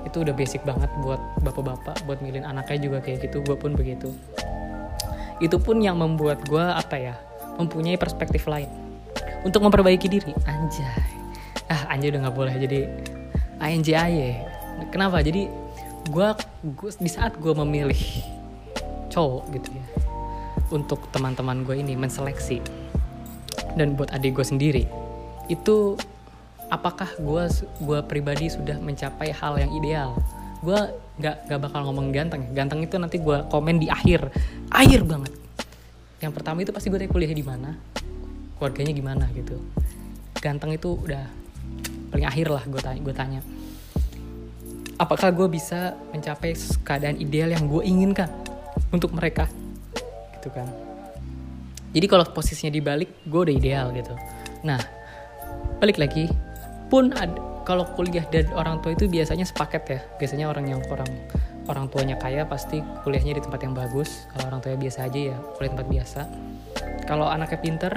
Itu 0.09 0.25
udah 0.25 0.33
basic 0.33 0.65
banget 0.65 0.89
buat 1.05 1.21
bapak-bapak 1.45 2.09
buat 2.09 2.25
milih 2.25 2.41
anaknya 2.41 2.89
juga 2.89 2.97
kayak 3.05 3.29
gitu 3.29 3.45
gue 3.45 3.53
pun 3.53 3.77
begitu 3.77 4.09
itu 5.39 5.57
pun 5.59 5.79
yang 5.79 5.99
membuat 5.99 6.43
gue 6.47 6.61
apa 6.61 6.95
ya 6.99 7.15
mempunyai 7.59 7.99
perspektif 7.99 8.47
lain. 8.47 8.67
Untuk 9.43 9.63
memperbaiki 9.63 10.07
diri. 10.11 10.35
Anjay. 10.47 11.07
Ah 11.71 11.95
anjay 11.95 12.11
udah 12.11 12.27
nggak 12.27 12.35
boleh 12.35 12.55
jadi 12.59 12.79
ANJAY 13.59 14.39
kenapa? 14.89 15.19
Jadi 15.19 15.51
gue 16.09 16.27
di 16.97 17.11
saat 17.11 17.35
gue 17.37 17.53
memilih 17.53 17.99
cowok 19.11 19.43
gitu 19.53 19.69
ya 19.75 19.85
untuk 20.69 21.09
teman-teman 21.09 21.65
gue 21.65 21.75
ini 21.81 21.97
menseleksi 21.97 22.61
dan 23.77 23.97
buat 23.97 24.09
adik 24.13 24.37
gue 24.37 24.45
sendiri 24.45 24.83
itu 25.49 25.97
apakah 26.69 27.09
gue 27.17 27.43
gue 27.81 27.99
pribadi 28.05 28.49
sudah 28.53 28.77
mencapai 28.77 29.33
hal 29.33 29.57
yang 29.57 29.71
ideal 29.73 30.17
gue 30.59 30.79
nggak 31.19 31.35
nggak 31.47 31.59
bakal 31.59 31.79
ngomong 31.87 32.11
ganteng. 32.11 32.51
Ganteng 32.51 32.83
itu 32.83 32.95
nanti 32.99 33.19
gue 33.19 33.37
komen 33.47 33.79
di 33.79 33.87
akhir. 33.87 34.27
Akhir 34.71 35.03
banget. 35.07 35.31
Yang 36.19 36.31
pertama 36.35 36.63
itu 36.63 36.71
pasti 36.75 36.91
gue 36.91 36.99
tanya 36.99 37.11
kuliah 37.11 37.31
di 37.31 37.45
mana 37.45 37.75
keluarganya 38.59 38.91
gimana 38.91 39.25
gitu. 39.31 39.55
Ganteng 40.43 40.75
itu 40.75 40.99
udah 40.99 41.23
paling 42.11 42.27
akhir 42.27 42.47
lah 42.51 42.63
gue 42.67 42.81
tanya 42.83 42.99
gue 42.99 43.15
tanya. 43.15 43.41
Apakah 44.99 45.31
gue 45.31 45.47
bisa 45.47 45.95
mencapai 46.11 46.59
keadaan 46.83 47.15
ideal 47.23 47.55
yang 47.55 47.71
gue 47.71 47.87
inginkan 47.87 48.27
untuk 48.91 49.15
mereka? 49.15 49.47
Gitu 50.35 50.51
kan. 50.51 50.67
Jadi 51.95 52.05
kalau 52.05 52.27
posisinya 52.27 52.69
dibalik 52.75 53.23
gue 53.23 53.39
udah 53.47 53.55
ideal 53.55 53.95
gitu. 53.95 54.11
Nah 54.67 54.79
balik 55.79 55.95
lagi. 55.95 56.27
Pun 56.91 57.15
ada 57.15 57.48
kalau 57.69 57.85
kuliah 57.93 58.25
dan 58.33 58.49
orang 58.57 58.81
tua 58.81 58.97
itu 58.97 59.05
biasanya 59.05 59.45
sepaket 59.45 59.83
ya. 59.85 59.99
Biasanya 60.17 60.49
orang 60.49 60.65
yang 60.73 60.81
orang 60.89 61.05
orang 61.69 61.85
tuanya 61.93 62.17
kaya 62.17 62.49
pasti 62.49 62.81
kuliahnya 63.05 63.37
di 63.37 63.41
tempat 63.45 63.61
yang 63.61 63.77
bagus. 63.77 64.25
Kalau 64.33 64.49
orang 64.49 64.59
tuanya 64.65 64.79
biasa 64.81 65.05
aja 65.05 65.19
ya 65.21 65.37
kuliah 65.53 65.71
tempat 65.77 65.87
biasa. 65.93 66.21
Kalau 67.05 67.29
anaknya 67.29 67.61
pinter 67.61 67.93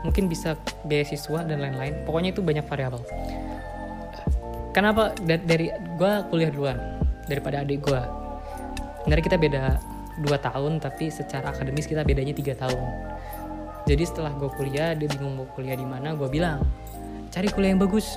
mungkin 0.00 0.24
bisa 0.32 0.56
beasiswa 0.88 1.44
dan 1.44 1.60
lain-lain. 1.60 2.00
Pokoknya 2.08 2.32
itu 2.32 2.40
banyak 2.40 2.64
variabel. 2.64 3.04
Kenapa? 4.72 5.12
Dari 5.20 5.68
gue 5.68 6.12
kuliah 6.32 6.48
duluan 6.48 6.80
daripada 7.28 7.60
adik 7.60 7.84
gue 7.84 8.02
dari 9.04 9.20
kita 9.20 9.36
beda 9.36 9.76
2 10.24 10.28
tahun 10.28 10.80
tapi 10.80 11.12
secara 11.12 11.52
akademis 11.52 11.84
kita 11.84 12.08
bedanya 12.08 12.32
tiga 12.32 12.56
tahun. 12.56 12.88
Jadi 13.84 14.00
setelah 14.00 14.32
gue 14.32 14.48
kuliah 14.56 14.96
dia 14.96 15.12
bingung 15.12 15.36
mau 15.36 15.48
kuliah 15.52 15.76
di 15.76 15.84
mana 15.84 16.16
gue 16.16 16.28
bilang 16.32 16.64
cari 17.28 17.52
kuliah 17.52 17.76
yang 17.76 17.80
bagus 17.84 18.16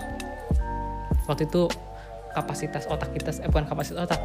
waktu 1.27 1.47
itu 1.47 1.71
kapasitas 2.33 2.89
otak 2.89 3.13
kita 3.13 3.29
eh 3.39 3.47
bukan 3.47 3.69
kapasitas 3.69 4.09
otak. 4.09 4.21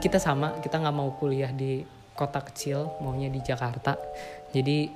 Kita 0.00 0.16
sama 0.16 0.56
kita 0.64 0.80
nggak 0.80 0.96
mau 0.96 1.12
kuliah 1.16 1.52
di 1.52 1.84
kota 2.16 2.40
kecil 2.40 2.96
maunya 3.04 3.28
di 3.28 3.44
Jakarta. 3.44 4.00
Jadi 4.50 4.88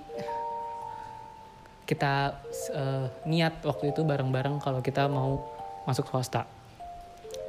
kita 1.85 2.39
uh, 2.73 3.07
niat 3.27 3.61
waktu 3.67 3.93
itu 3.93 4.07
bareng-bareng 4.07 4.63
kalau 4.63 4.81
kita 4.81 5.07
mau 5.07 5.43
masuk 5.85 6.09
swasta. 6.09 6.49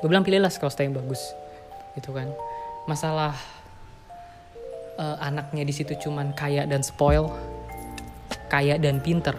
Gue 0.02 0.08
bilang 0.10 0.26
pilihlah 0.26 0.52
swasta 0.52 0.84
yang 0.84 0.98
bagus 0.98 1.22
gitu 1.96 2.12
kan. 2.12 2.28
Masalah 2.89 3.38
uh, 4.98 5.17
anaknya 5.22 5.63
di 5.63 5.74
situ 5.74 5.94
cuman 5.96 6.34
kaya 6.36 6.67
dan 6.67 6.84
spoil 6.84 7.32
kaya 8.52 8.76
dan 8.76 9.00
pinter. 9.00 9.38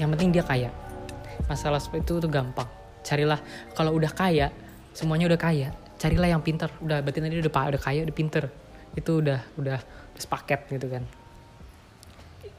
Yang 0.00 0.08
penting 0.18 0.30
dia 0.34 0.44
kaya. 0.46 0.70
Masalah 1.46 1.78
itu 1.78 2.16
tuh 2.16 2.30
gampang 2.32 2.81
carilah. 3.02 3.38
Kalau 3.74 3.92
udah 3.94 4.10
kaya 4.10 4.50
semuanya 4.96 5.28
udah 5.28 5.40
kaya. 5.40 5.68
Carilah 5.98 6.30
yang 6.30 6.42
pinter. 6.42 6.70
Udah 6.82 7.02
berarti 7.02 7.18
tadi 7.22 7.36
udah 7.38 7.52
udah 7.52 7.82
kaya 7.82 8.00
udah 8.06 8.16
pinter. 8.16 8.44
Itu 8.94 9.20
udah 9.22 9.40
udah, 9.58 9.78
sepaket 10.18 10.70
gitu 10.70 10.86
kan. 10.86 11.02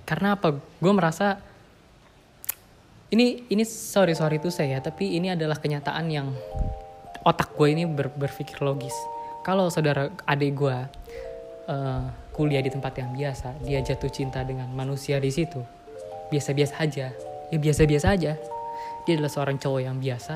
Karena 0.04 0.36
apa? 0.36 0.60
Gue 0.60 0.94
merasa 0.94 1.40
ini 3.14 3.46
ini 3.48 3.62
sorry 3.64 4.18
sorry 4.18 4.42
itu 4.42 4.50
saya 4.50 4.82
tapi 4.82 5.16
ini 5.16 5.30
adalah 5.32 5.62
kenyataan 5.62 6.10
yang 6.10 6.34
otak 7.22 7.54
gue 7.54 7.70
ini 7.70 7.86
ber, 7.86 8.10
berpikir 8.12 8.60
logis. 8.60 8.94
Kalau 9.46 9.70
saudara 9.70 10.10
adik 10.26 10.58
gue 10.58 10.78
uh, 11.70 12.04
kuliah 12.34 12.66
di 12.66 12.74
tempat 12.74 12.98
yang 12.98 13.14
biasa 13.14 13.54
dia 13.62 13.80
jatuh 13.86 14.10
cinta 14.10 14.42
dengan 14.42 14.68
manusia 14.74 15.22
di 15.22 15.30
situ 15.30 15.62
biasa-biasa 16.34 16.82
aja. 16.82 17.14
Ya 17.54 17.58
biasa-biasa 17.62 18.18
aja 18.18 18.34
dia 19.04 19.20
adalah 19.20 19.32
seorang 19.32 19.58
cowok 19.60 19.82
yang 19.84 19.98
biasa 20.00 20.36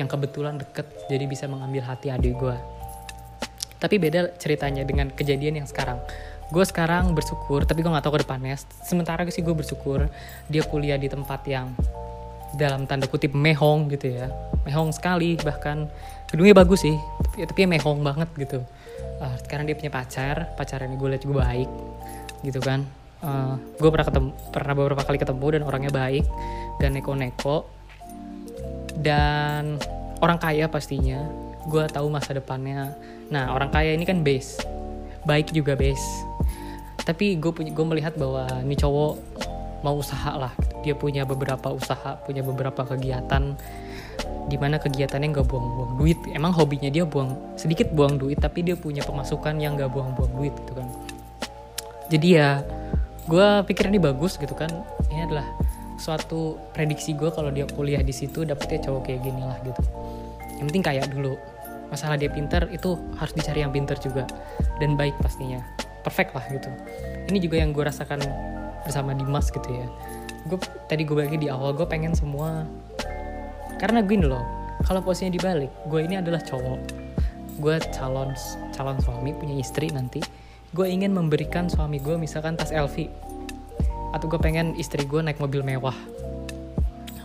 yang 0.00 0.08
kebetulan 0.08 0.56
deket 0.56 0.88
jadi 1.06 1.24
bisa 1.28 1.44
mengambil 1.46 1.84
hati 1.84 2.08
adik 2.08 2.36
gue 2.38 2.56
tapi 3.82 3.98
beda 3.98 4.38
ceritanya 4.38 4.86
dengan 4.86 5.10
kejadian 5.10 5.58
yang 5.58 5.66
sekarang. 5.66 5.98
Gue 6.54 6.62
sekarang 6.62 7.18
bersyukur 7.18 7.66
tapi 7.66 7.82
gue 7.82 7.90
gak 7.90 8.06
tahu 8.06 8.14
ke 8.14 8.22
depannya. 8.22 8.54
Sementara 8.86 9.26
sih 9.26 9.42
gue 9.42 9.50
bersyukur 9.50 10.06
dia 10.46 10.62
kuliah 10.62 10.94
di 10.94 11.10
tempat 11.10 11.42
yang 11.50 11.74
dalam 12.54 12.86
tanda 12.86 13.10
kutip 13.10 13.34
mehong 13.34 13.90
gitu 13.90 14.22
ya. 14.22 14.30
Mehong 14.62 14.94
sekali 14.94 15.34
bahkan 15.42 15.90
gedungnya 16.30 16.54
bagus 16.54 16.86
sih 16.86 16.94
tapi, 17.26 17.42
tapi 17.42 17.60
mehong 17.66 18.06
banget 18.06 18.30
gitu. 18.38 18.62
Uh, 19.18 19.34
sekarang 19.42 19.66
dia 19.66 19.74
punya 19.74 19.90
pacar 19.90 20.54
pacarnya 20.54 20.94
gue 20.94 21.08
lihat 21.10 21.22
juga 21.26 21.42
baik 21.42 21.70
gitu 22.46 22.62
kan. 22.62 22.86
Uh, 23.22 23.58
gue 23.82 23.90
pernah 23.90 24.06
ketemu 24.06 24.30
pernah 24.54 24.74
beberapa 24.78 25.02
kali 25.02 25.18
ketemu 25.18 25.46
dan 25.58 25.62
orangnya 25.66 25.90
baik 25.90 26.26
dan 26.78 26.94
neko-neko 26.94 27.81
dan 29.02 29.76
orang 30.22 30.38
kaya 30.38 30.70
pastinya. 30.70 31.26
Gue 31.66 31.86
tahu 31.90 32.10
masa 32.10 32.34
depannya. 32.34 32.94
Nah 33.28 33.50
orang 33.54 33.70
kaya 33.74 33.94
ini 33.94 34.06
kan 34.06 34.22
base. 34.22 34.62
Baik 35.26 35.50
juga 35.50 35.74
base. 35.74 36.06
Tapi 37.02 37.38
gue 37.38 37.50
gue 37.50 37.86
melihat 37.86 38.14
bahwa 38.14 38.46
ini 38.62 38.78
cowok 38.78 39.12
mau 39.82 39.98
usaha 39.98 40.38
lah. 40.38 40.54
Dia 40.86 40.94
punya 40.94 41.26
beberapa 41.26 41.74
usaha 41.74 42.18
punya 42.22 42.46
beberapa 42.46 42.86
kegiatan. 42.86 43.58
Di 44.46 44.58
mana 44.58 44.78
kegiatannya 44.82 45.34
nggak 45.34 45.46
buang-buang 45.46 45.92
duit. 45.98 46.18
Emang 46.34 46.54
hobinya 46.54 46.90
dia 46.90 47.06
buang 47.06 47.34
sedikit 47.54 47.90
buang 47.94 48.18
duit 48.18 48.38
tapi 48.38 48.66
dia 48.66 48.74
punya 48.74 49.02
pemasukan 49.06 49.58
yang 49.58 49.78
nggak 49.78 49.90
buang-buang 49.90 50.32
duit 50.38 50.54
gitu 50.66 50.78
kan. 50.78 50.88
Jadi 52.10 52.28
ya 52.38 52.62
gue 53.22 53.48
pikir 53.70 53.86
ini 53.86 54.02
bagus 54.02 54.34
gitu 54.34 54.54
kan. 54.58 54.70
Ini 55.10 55.30
adalah 55.30 55.46
suatu 56.02 56.58
prediksi 56.74 57.14
gue 57.14 57.30
kalau 57.30 57.54
dia 57.54 57.62
kuliah 57.70 58.02
di 58.02 58.10
situ 58.10 58.42
dapetnya 58.42 58.90
cowok 58.90 59.06
kayak 59.06 59.22
gini 59.22 59.38
lah 59.38 59.54
gitu. 59.62 59.82
Yang 60.58 60.66
penting 60.74 60.84
kayak 60.84 61.06
dulu. 61.14 61.38
Masalah 61.94 62.18
dia 62.18 62.26
pinter 62.26 62.66
itu 62.74 62.98
harus 63.14 63.30
dicari 63.38 63.62
yang 63.62 63.70
pinter 63.70 63.94
juga. 64.02 64.26
Dan 64.82 64.98
baik 64.98 65.14
pastinya. 65.22 65.62
Perfect 66.02 66.34
lah 66.34 66.42
gitu. 66.50 66.66
Ini 67.30 67.38
juga 67.38 67.62
yang 67.62 67.70
gue 67.70 67.86
rasakan 67.86 68.18
bersama 68.82 69.14
Dimas 69.14 69.54
gitu 69.54 69.70
ya. 69.70 69.86
Gue 70.50 70.58
tadi 70.90 71.06
gue 71.06 71.14
bagi 71.14 71.38
di 71.38 71.46
awal 71.46 71.70
gue 71.78 71.86
pengen 71.86 72.18
semua. 72.18 72.66
Karena 73.78 74.02
gini 74.02 74.26
loh 74.26 74.42
kalau 74.82 74.98
posisinya 75.06 75.38
dibalik 75.38 75.70
gue 75.86 76.00
ini 76.02 76.18
adalah 76.18 76.42
cowok. 76.42 76.80
Gue 77.62 77.78
calon 77.94 78.34
calon 78.74 78.98
suami 78.98 79.30
punya 79.38 79.54
istri 79.54 79.86
nanti. 79.94 80.18
Gue 80.74 80.90
ingin 80.90 81.14
memberikan 81.14 81.70
suami 81.70 82.02
gue 82.02 82.18
misalkan 82.18 82.58
tas 82.58 82.74
LV 82.74 83.30
atau 84.12 84.28
gue 84.28 84.38
pengen 84.38 84.76
istri 84.76 85.08
gue 85.08 85.24
naik 85.24 85.40
mobil 85.40 85.64
mewah. 85.64 85.96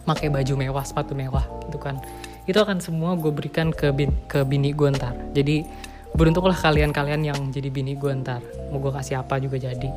Pakai 0.07 0.31
baju 0.31 0.53
mewah 0.55 0.83
sepatu 0.87 1.11
mewah 1.11 1.43
gitu 1.67 1.77
kan. 1.77 1.99
Itu 2.47 2.63
akan 2.63 2.79
semua 2.79 3.19
gue 3.19 3.27
berikan 3.27 3.75
ke 3.75 3.91
bin, 3.91 4.15
ke 4.31 4.47
bini 4.47 4.71
gue 4.71 4.87
ntar. 4.95 5.11
Jadi 5.35 5.67
beruntunglah 6.15 6.55
kalian-kalian 6.55 7.27
yang 7.27 7.39
jadi 7.51 7.67
bini 7.67 7.99
gue 7.99 8.09
ntar. 8.23 8.39
Mau 8.71 8.79
gue 8.79 8.95
kasih 8.95 9.19
apa 9.19 9.35
juga 9.43 9.59
jadi. 9.59 9.91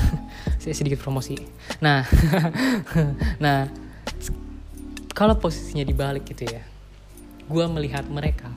Saya 0.64 0.72
sedikit 0.72 1.04
promosi. 1.04 1.36
Nah 1.84 2.08
nah 3.44 3.68
kalau 5.12 5.36
posisinya 5.36 5.84
dibalik 5.84 6.24
gitu 6.24 6.48
ya 6.48 6.64
gue 7.50 7.64
melihat 7.66 8.06
mereka. 8.06 8.48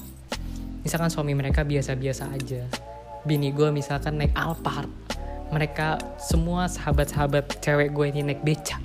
Misalkan 0.85 1.09
suami 1.09 1.33
mereka 1.33 1.65
biasa-biasa 1.65 2.29
aja. 2.29 2.63
Bini 3.25 3.49
gue 3.49 3.73
misalkan 3.73 4.21
naik 4.21 4.31
Alphard 4.37 4.91
mereka 5.53 6.01
semua 6.17 6.65
sahabat-sahabat 6.65 7.61
cewek 7.61 7.93
gue 7.93 8.05
ini 8.09 8.21
naik 8.25 8.41
beca. 8.41 8.81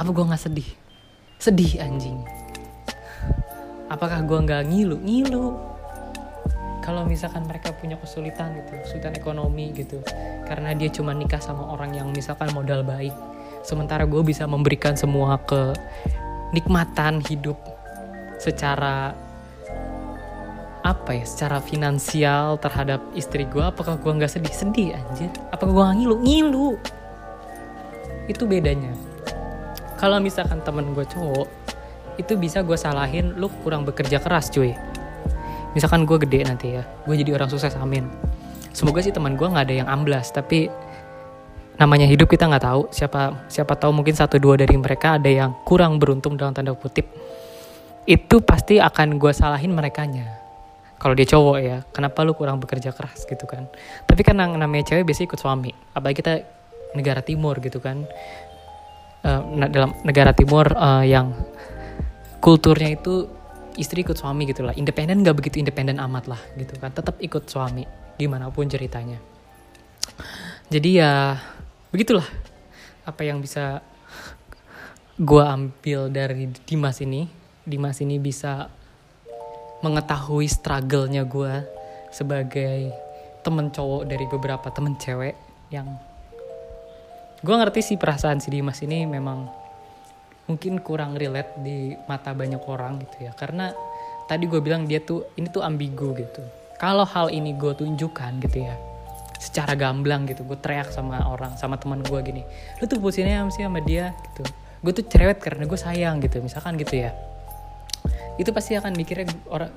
Apa 0.00 0.08
gue 0.08 0.24
nggak 0.24 0.42
sedih? 0.48 0.70
Sedih 1.36 1.84
anjing. 1.84 2.24
Apakah 3.92 4.24
gue 4.24 4.38
nggak 4.40 4.64
ngilu? 4.72 4.96
Ngilu. 5.04 5.46
Kalau 6.80 7.04
misalkan 7.04 7.44
mereka 7.44 7.76
punya 7.76 8.00
kesulitan 8.00 8.56
gitu 8.56 8.72
kesulitan 8.80 9.12
ekonomi 9.12 9.76
gitu 9.76 10.00
karena 10.48 10.72
dia 10.72 10.88
cuma 10.88 11.12
nikah 11.12 11.36
sama 11.36 11.68
orang 11.68 11.92
yang 11.92 12.08
misalkan 12.08 12.48
modal 12.56 12.80
baik 12.80 13.12
sementara 13.60 14.08
gue 14.08 14.24
bisa 14.24 14.48
memberikan 14.48 14.96
semua 14.96 15.36
ke 15.44 15.76
nikmatan 16.56 17.20
hidup 17.28 17.60
secara 18.40 19.12
apa 20.82 21.10
ya 21.16 21.24
secara 21.26 21.58
finansial 21.58 22.56
terhadap 22.62 23.02
istri 23.18 23.44
gue 23.46 23.62
apakah 23.62 23.98
gue 23.98 24.12
nggak 24.14 24.30
sedih 24.30 24.54
sedih 24.54 24.88
anjir? 24.94 25.30
Apakah 25.50 25.72
gue 25.74 25.84
ngilu? 26.02 26.16
Ngilu. 26.22 26.70
Itu 28.30 28.46
bedanya. 28.46 28.92
Kalau 29.98 30.22
misalkan 30.22 30.62
temen 30.62 30.94
gue 30.94 31.02
cowok 31.02 31.48
itu 32.18 32.34
bisa 32.34 32.62
gue 32.66 32.74
salahin 32.74 33.34
lu 33.38 33.50
kurang 33.62 33.82
bekerja 33.82 34.22
keras 34.22 34.50
cuy. 34.50 34.74
Misalkan 35.74 36.06
gue 36.06 36.18
gede 36.22 36.46
nanti 36.46 36.78
ya 36.78 36.82
gue 36.86 37.14
jadi 37.14 37.34
orang 37.34 37.50
sukses 37.50 37.74
amin. 37.78 38.06
Semoga 38.70 39.02
sih 39.02 39.10
teman 39.10 39.34
gue 39.34 39.46
nggak 39.46 39.66
ada 39.66 39.74
yang 39.74 39.88
amblas 39.90 40.30
tapi 40.30 40.70
namanya 41.78 42.06
hidup 42.06 42.30
kita 42.30 42.46
nggak 42.46 42.64
tahu. 42.64 42.82
Siapa 42.94 43.50
siapa 43.50 43.74
tahu 43.74 43.90
mungkin 43.90 44.14
satu 44.14 44.38
dua 44.38 44.54
dari 44.58 44.74
mereka 44.78 45.18
ada 45.18 45.30
yang 45.30 45.54
kurang 45.66 45.98
beruntung 45.98 46.38
dalam 46.38 46.54
tanda 46.54 46.74
kutip. 46.74 47.06
Itu 48.08 48.40
pasti 48.40 48.80
akan 48.80 49.20
gue 49.20 49.32
salahin 49.34 49.74
mereka 49.74 50.06
nya 50.08 50.47
kalau 50.98 51.14
dia 51.14 51.26
cowok 51.30 51.56
ya 51.62 51.78
kenapa 51.94 52.26
lu 52.26 52.34
kurang 52.34 52.58
bekerja 52.58 52.90
keras 52.90 53.22
gitu 53.24 53.46
kan? 53.46 53.70
Tapi 54.04 54.20
kan 54.26 54.38
yang 54.38 54.58
namanya 54.58 54.94
cewek 54.94 55.06
biasanya 55.06 55.26
ikut 55.30 55.40
suami 55.40 55.70
apalagi 55.94 56.16
kita 56.18 56.32
negara 56.98 57.22
timur 57.22 57.58
gitu 57.62 57.78
kan. 57.78 58.04
Uh, 59.18 59.42
dalam 59.66 59.98
negara 60.06 60.30
timur 60.30 60.70
uh, 60.78 61.02
yang 61.02 61.34
kulturnya 62.38 62.94
itu 62.94 63.26
istri 63.78 64.02
ikut 64.02 64.18
suami 64.18 64.46
gitu 64.50 64.66
lah. 64.66 64.74
Independen 64.74 65.22
nggak 65.22 65.38
begitu 65.38 65.62
independen 65.62 66.02
amat 66.02 66.26
lah 66.26 66.40
gitu 66.58 66.74
kan. 66.78 66.90
Tetap 66.90 67.22
ikut 67.22 67.46
suami 67.46 67.86
gimana 68.18 68.50
pun 68.50 68.66
ceritanya. 68.66 69.18
Jadi 70.68 70.98
ya 70.98 71.38
begitulah 71.94 72.26
apa 73.06 73.22
yang 73.24 73.40
bisa 73.40 73.80
gue 75.18 75.42
ambil 75.42 76.10
dari 76.10 76.50
Dimas 76.66 76.98
ini. 77.00 77.30
Dimas 77.68 78.00
ini 78.00 78.16
bisa 78.16 78.70
mengetahui 79.80 80.50
struggle-nya 80.50 81.22
gue 81.22 81.62
sebagai 82.10 82.90
temen 83.46 83.70
cowok 83.70 84.02
dari 84.10 84.26
beberapa 84.26 84.68
temen 84.74 84.98
cewek 84.98 85.38
yang 85.70 85.86
gue 87.38 87.54
ngerti 87.54 87.94
sih 87.94 87.96
perasaan 87.96 88.42
si 88.42 88.50
Dimas 88.50 88.82
ini 88.82 89.06
memang 89.06 89.46
mungkin 90.50 90.80
kurang 90.82 91.14
relate 91.14 91.60
di 91.60 91.94
mata 92.08 92.32
banyak 92.32 92.58
orang 92.66 92.98
gitu 93.04 93.28
ya. 93.28 93.32
Karena 93.36 93.70
tadi 94.26 94.48
gue 94.48 94.58
bilang 94.58 94.88
dia 94.88 94.98
tuh 94.98 95.30
ini 95.38 95.46
tuh 95.46 95.62
ambigu 95.62 96.16
gitu. 96.18 96.42
Kalau 96.80 97.06
hal 97.06 97.30
ini 97.30 97.54
gue 97.54 97.74
tunjukkan 97.74 98.42
gitu 98.42 98.66
ya 98.66 98.74
secara 99.38 99.78
gamblang 99.78 100.26
gitu 100.26 100.42
gue 100.42 100.58
teriak 100.58 100.90
sama 100.90 101.22
orang 101.30 101.54
sama 101.54 101.78
teman 101.78 102.02
gue 102.02 102.20
gini 102.26 102.42
lu 102.82 102.90
tuh 102.90 102.98
pusinnya 102.98 103.46
sih 103.54 103.62
sama 103.62 103.78
dia 103.78 104.10
gitu. 104.30 104.42
Gue 104.82 104.90
tuh 104.94 105.06
cerewet 105.06 105.38
karena 105.38 105.62
gue 105.62 105.78
sayang 105.78 106.18
gitu 106.18 106.42
misalkan 106.42 106.74
gitu 106.74 107.06
ya 107.06 107.14
itu 108.38 108.50
pasti 108.54 108.78
akan 108.78 108.94
mikirnya 108.94 109.26
orang 109.50 109.74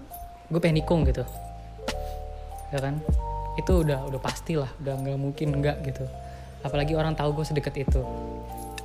gue 0.48 0.60
pengen 0.62 0.86
nikung 0.86 1.02
gitu. 1.04 1.26
Ya 2.70 2.80
kan? 2.80 3.02
Itu 3.58 3.84
udah 3.84 4.08
udah 4.08 4.22
pasti 4.22 4.56
lah 4.56 4.70
udah 4.80 4.94
nggak 5.02 5.18
mungkin 5.20 5.48
enggak 5.58 5.82
gitu. 5.84 6.06
Apalagi 6.62 6.94
orang 6.94 7.18
tahu 7.18 7.42
gue 7.42 7.46
sedekat 7.46 7.84
itu. 7.84 8.02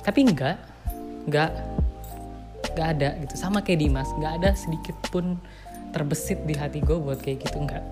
Tapi 0.01 0.19
enggak 0.25 0.57
nggak 1.29 1.51
nggak 2.73 2.87
ada 2.97 3.09
gitu. 3.21 3.33
Sama 3.37 3.61
kayak 3.61 3.85
Dimas 3.85 4.09
nggak 4.17 4.33
ada 4.41 4.49
sedikit 4.57 4.97
pun 5.13 5.37
terbesit 5.93 6.41
di 6.43 6.57
hati 6.57 6.81
gue 6.81 6.97
buat 6.97 7.21
kayak 7.21 7.45
gitu 7.45 7.61
nggak. 7.63 7.83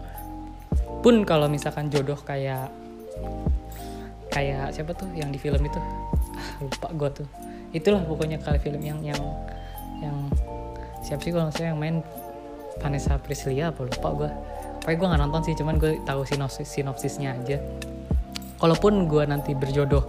Pun 1.06 1.22
kalau 1.22 1.46
misalkan 1.46 1.94
jodoh 1.94 2.18
kayak 2.18 2.74
kayak 4.34 4.74
siapa 4.76 4.92
tuh 4.98 5.08
yang 5.16 5.30
di 5.32 5.40
film 5.40 5.62
itu? 5.62 5.80
Ah, 6.36 6.50
lupa 6.60 6.88
gue 6.92 7.10
tuh. 7.24 7.28
Itulah 7.72 8.04
pokoknya 8.04 8.42
kali 8.42 8.60
film 8.60 8.82
yang 8.84 9.00
yang 9.06 9.22
yang 10.04 10.18
siapa 11.06 11.22
sih 11.22 11.30
kalau 11.30 11.54
saya 11.54 11.70
yang 11.70 11.78
main 11.78 12.02
Vanessa 12.82 13.22
Priscilia 13.22 13.70
apa 13.70 13.86
lupa 13.86 14.10
gue 14.18 14.30
pokoknya 14.82 14.98
gue 14.98 15.08
nggak 15.14 15.22
nonton 15.22 15.42
sih 15.46 15.54
cuman 15.54 15.76
gue 15.78 16.02
tahu 16.02 16.26
sinopsis 16.26 16.66
sinopsisnya 16.66 17.38
aja. 17.38 17.62
Kalaupun 18.58 19.06
gue 19.06 19.24
nanti 19.30 19.54
berjodoh 19.54 20.02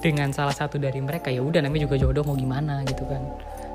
dengan 0.00 0.32
salah 0.32 0.56
satu 0.56 0.80
dari 0.80 0.96
mereka 1.04 1.28
ya 1.28 1.44
udah 1.44 1.60
namanya 1.60 1.84
juga 1.84 2.00
jodoh 2.00 2.24
mau 2.24 2.36
gimana 2.36 2.80
gitu 2.88 3.04
kan. 3.04 3.20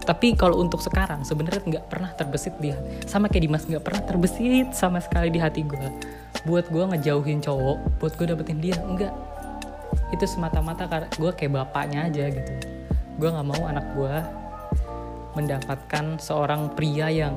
Tapi 0.05 0.37
kalau 0.37 0.61
untuk 0.61 0.81
sekarang 0.81 1.25
sebenarnya 1.25 1.61
nggak 1.65 1.85
pernah 1.89 2.13
terbesit 2.13 2.53
dia 2.61 2.77
sama 3.09 3.29
kayak 3.29 3.49
Dimas 3.49 3.65
nggak 3.65 3.83
pernah 3.85 4.01
terbesit 4.05 4.69
sama 4.73 5.01
sekali 5.01 5.33
di 5.33 5.41
hati 5.41 5.65
gue 5.65 5.89
buat 6.45 6.69
gue 6.69 6.83
ngejauhin 6.93 7.41
cowok 7.41 7.97
buat 7.97 8.13
gue 8.13 8.25
dapetin 8.29 8.61
dia 8.61 8.77
enggak 8.85 9.13
itu 10.13 10.25
semata-mata 10.29 10.85
karena 10.85 11.09
gue 11.09 11.31
kayak 11.33 11.51
bapaknya 11.57 12.05
aja 12.05 12.29
gitu. 12.29 12.53
Gue 13.17 13.29
nggak 13.33 13.47
mau 13.49 13.61
anak 13.65 13.85
gue 13.97 14.44
mendapatkan 15.35 16.17
seorang 16.17 16.73
pria 16.73 17.11
yang 17.11 17.35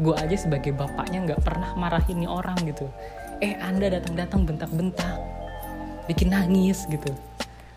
gue 0.00 0.16
aja 0.16 0.36
sebagai 0.36 0.72
bapaknya 0.72 1.32
nggak 1.32 1.44
pernah 1.44 1.76
marahin 1.76 2.24
nih 2.24 2.30
orang 2.30 2.56
gitu. 2.64 2.88
Eh 3.44 3.56
anda 3.60 3.88
datang-datang 3.88 4.48
bentak-bentak 4.48 5.16
bikin 6.08 6.32
nangis 6.32 6.88
gitu 6.88 7.12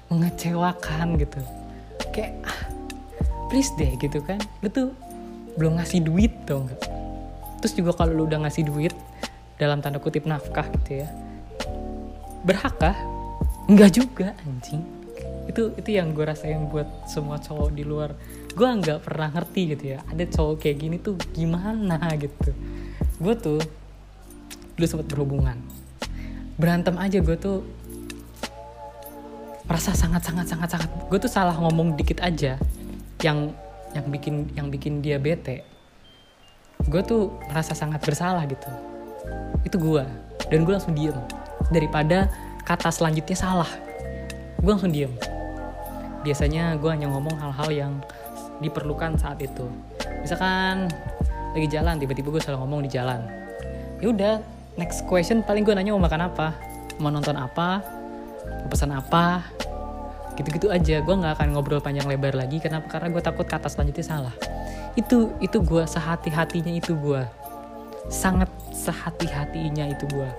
mengecewakan 0.07 1.19
gitu. 1.19 1.39
Kayak 2.15 2.39
ah, 2.47 2.59
please 3.51 3.71
deh 3.75 3.93
gitu 3.99 4.23
kan. 4.23 4.39
Lu 4.63 4.71
tuh 4.71 4.89
belum 5.59 5.77
ngasih 5.77 6.01
duit 6.01 6.33
dong 6.49 6.65
terus 7.63 7.79
juga 7.79 7.95
kalau 7.95 8.11
lu 8.11 8.23
udah 8.27 8.43
ngasih 8.43 8.67
duit 8.67 8.91
dalam 9.55 9.79
tanda 9.79 10.01
kutip 10.01 10.27
nafkah 10.27 10.67
gitu 10.67 11.05
ya 11.05 11.07
berhakkah 12.43 12.91
nggak 13.71 13.91
juga 13.95 14.35
anjing. 14.43 14.83
Itu 15.47 15.71
itu 15.79 15.95
yang 15.95 16.11
gue 16.11 16.27
rasain 16.27 16.67
buat 16.67 17.07
semua 17.07 17.39
cowok 17.39 17.71
di 17.71 17.87
luar 17.87 18.11
gue 18.53 18.69
nggak 18.69 18.99
pernah 19.01 19.33
ngerti 19.33 19.61
gitu 19.73 19.97
ya 19.97 19.99
ada 20.05 20.23
cowok 20.29 20.55
kayak 20.61 20.77
gini 20.77 20.95
tuh 21.01 21.17
gimana 21.33 21.97
gitu. 22.17 22.53
Gue 23.17 23.33
tuh 23.33 23.59
dulu 24.77 24.85
sempat 24.85 25.07
berhubungan. 25.09 25.57
Berantem 26.57 26.93
aja 27.01 27.17
gue 27.17 27.37
tuh 27.37 27.65
merasa 29.65 29.97
sangat 29.97 30.21
sangat 30.21 30.45
sangat 30.45 30.69
sangat. 30.69 30.89
Gue 31.09 31.17
tuh 31.17 31.31
salah 31.31 31.57
ngomong 31.57 31.97
dikit 31.97 32.21
aja 32.21 32.61
yang 33.25 33.53
yang 33.97 34.05
bikin 34.09 34.49
yang 34.53 34.67
bikin 34.69 35.01
dia 35.01 35.17
bete. 35.17 35.65
Gue 36.85 37.01
tuh 37.01 37.33
merasa 37.49 37.73
sangat 37.73 38.05
bersalah 38.05 38.45
gitu. 38.45 38.69
Itu 39.65 39.81
gue 39.81 40.05
dan 40.53 40.61
gue 40.61 40.73
langsung 40.77 40.93
diem. 40.93 41.17
Daripada 41.73 42.29
kata 42.69 42.93
selanjutnya 42.93 43.37
salah 43.37 43.69
gue 44.61 44.71
langsung 44.71 44.93
diem. 44.93 45.11
Biasanya 46.23 46.79
gue 46.79 46.87
hanya 46.87 47.11
ngomong 47.11 47.35
hal-hal 47.35 47.69
yang 47.73 47.93
diperlukan 48.63 49.19
saat 49.19 49.43
itu. 49.43 49.67
Misalkan 50.23 50.87
lagi 51.53 51.67
jalan 51.67 51.99
tiba-tiba 51.99 52.33
gue 52.33 52.41
salah 52.41 52.59
ngomong 52.63 52.87
di 52.87 52.89
jalan. 52.89 53.21
Ya 53.99 54.07
udah 54.09 54.33
next 54.79 55.05
question 55.05 55.43
paling 55.43 55.67
gue 55.67 55.75
nanya 55.75 55.91
mau 55.93 56.01
makan 56.01 56.31
apa? 56.31 56.55
Mau 56.97 57.11
nonton 57.11 57.35
apa? 57.35 57.83
Mau 58.63 58.69
pesan 58.71 58.95
apa? 58.95 59.43
Gitu-gitu 60.39 60.71
aja. 60.71 61.03
Gue 61.03 61.15
nggak 61.19 61.37
akan 61.37 61.47
ngobrol 61.53 61.83
panjang 61.83 62.07
lebar 62.07 62.33
lagi 62.33 62.63
kenapa 62.63 62.87
karena 62.87 63.11
gue 63.11 63.21
takut 63.21 63.45
kata 63.45 63.67
selanjutnya 63.67 64.05
salah. 64.07 64.35
Itu 64.95 65.35
itu 65.43 65.59
gue 65.61 65.83
sehati-hatinya 65.83 66.73
itu 66.73 66.95
gue 66.97 67.43
sangat 68.11 68.51
sehati-hatinya 68.75 69.87
itu 69.87 70.03
gue 70.11 70.29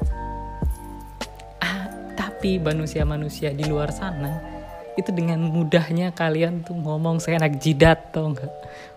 ah 1.65 1.89
tapi 2.13 2.61
manusia-manusia 2.61 3.57
di 3.57 3.65
luar 3.65 3.89
sana 3.89 4.54
itu 4.95 5.11
dengan 5.11 5.43
mudahnya 5.43 6.15
kalian 6.15 6.63
tuh 6.63 6.79
ngomong 6.79 7.19
saya 7.19 7.43
anak 7.43 7.59
jidat 7.59 8.15
tau 8.15 8.31
nggak? 8.31 8.53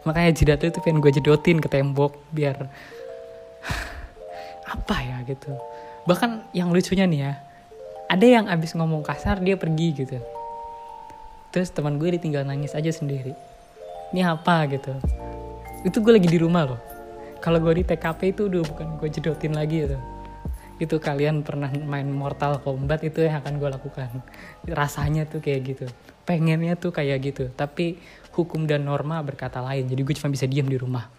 Makanya 0.05 0.31
jidat 0.33 0.59
itu 0.61 0.79
pengen 0.81 1.01
gue 1.01 1.11
jedotin 1.13 1.57
ke 1.57 1.67
tembok 1.69 2.13
biar 2.29 2.69
apa 4.73 4.95
ya 5.01 5.17
gitu. 5.25 5.57
Bahkan 6.05 6.53
yang 6.53 6.69
lucunya 6.69 7.09
nih 7.09 7.19
ya 7.25 7.33
ada 8.07 8.25
yang 8.25 8.45
abis 8.47 8.77
ngomong 8.77 9.01
kasar 9.01 9.41
dia 9.41 9.57
pergi 9.57 9.87
gitu. 10.05 10.17
Terus 11.51 11.73
teman 11.73 11.97
gue 11.97 12.13
ditinggal 12.13 12.45
nangis 12.45 12.77
aja 12.77 12.91
sendiri. 12.93 13.33
Ini 14.13 14.23
apa? 14.23 14.69
gitu. 14.71 14.95
Itu 15.83 15.99
gue 15.99 16.15
lagi 16.15 16.29
di 16.29 16.39
rumah 16.39 16.63
loh. 16.63 16.81
Kalau 17.43 17.59
gue 17.59 17.81
di 17.81 17.83
TKP 17.83 18.33
itu 18.33 18.47
udah 18.47 18.61
bukan 18.65 18.87
gue 18.97 19.09
jedotin 19.11 19.53
lagi 19.53 19.85
gitu 19.85 19.99
itu 20.77 21.01
kalian 21.01 21.41
pernah 21.41 21.73
main 21.73 22.05
Mortal 22.05 22.61
Kombat 22.61 23.01
itu 23.01 23.25
yang 23.25 23.41
akan 23.41 23.57
gue 23.57 23.69
lakukan. 23.73 24.09
Rasanya 24.69 25.25
tuh 25.25 25.41
kayak 25.41 25.61
gitu. 25.65 25.85
Pengennya 26.21 26.77
tuh 26.77 26.93
kayak 26.93 27.17
gitu. 27.25 27.49
Tapi 27.49 27.97
hukum 28.37 28.69
dan 28.69 28.85
norma 28.85 29.17
berkata 29.25 29.57
lain. 29.65 29.89
Jadi 29.89 30.01
gue 30.05 30.15
cuma 30.21 30.29
bisa 30.29 30.45
diem 30.45 30.69
di 30.69 30.77
rumah. 30.77 31.09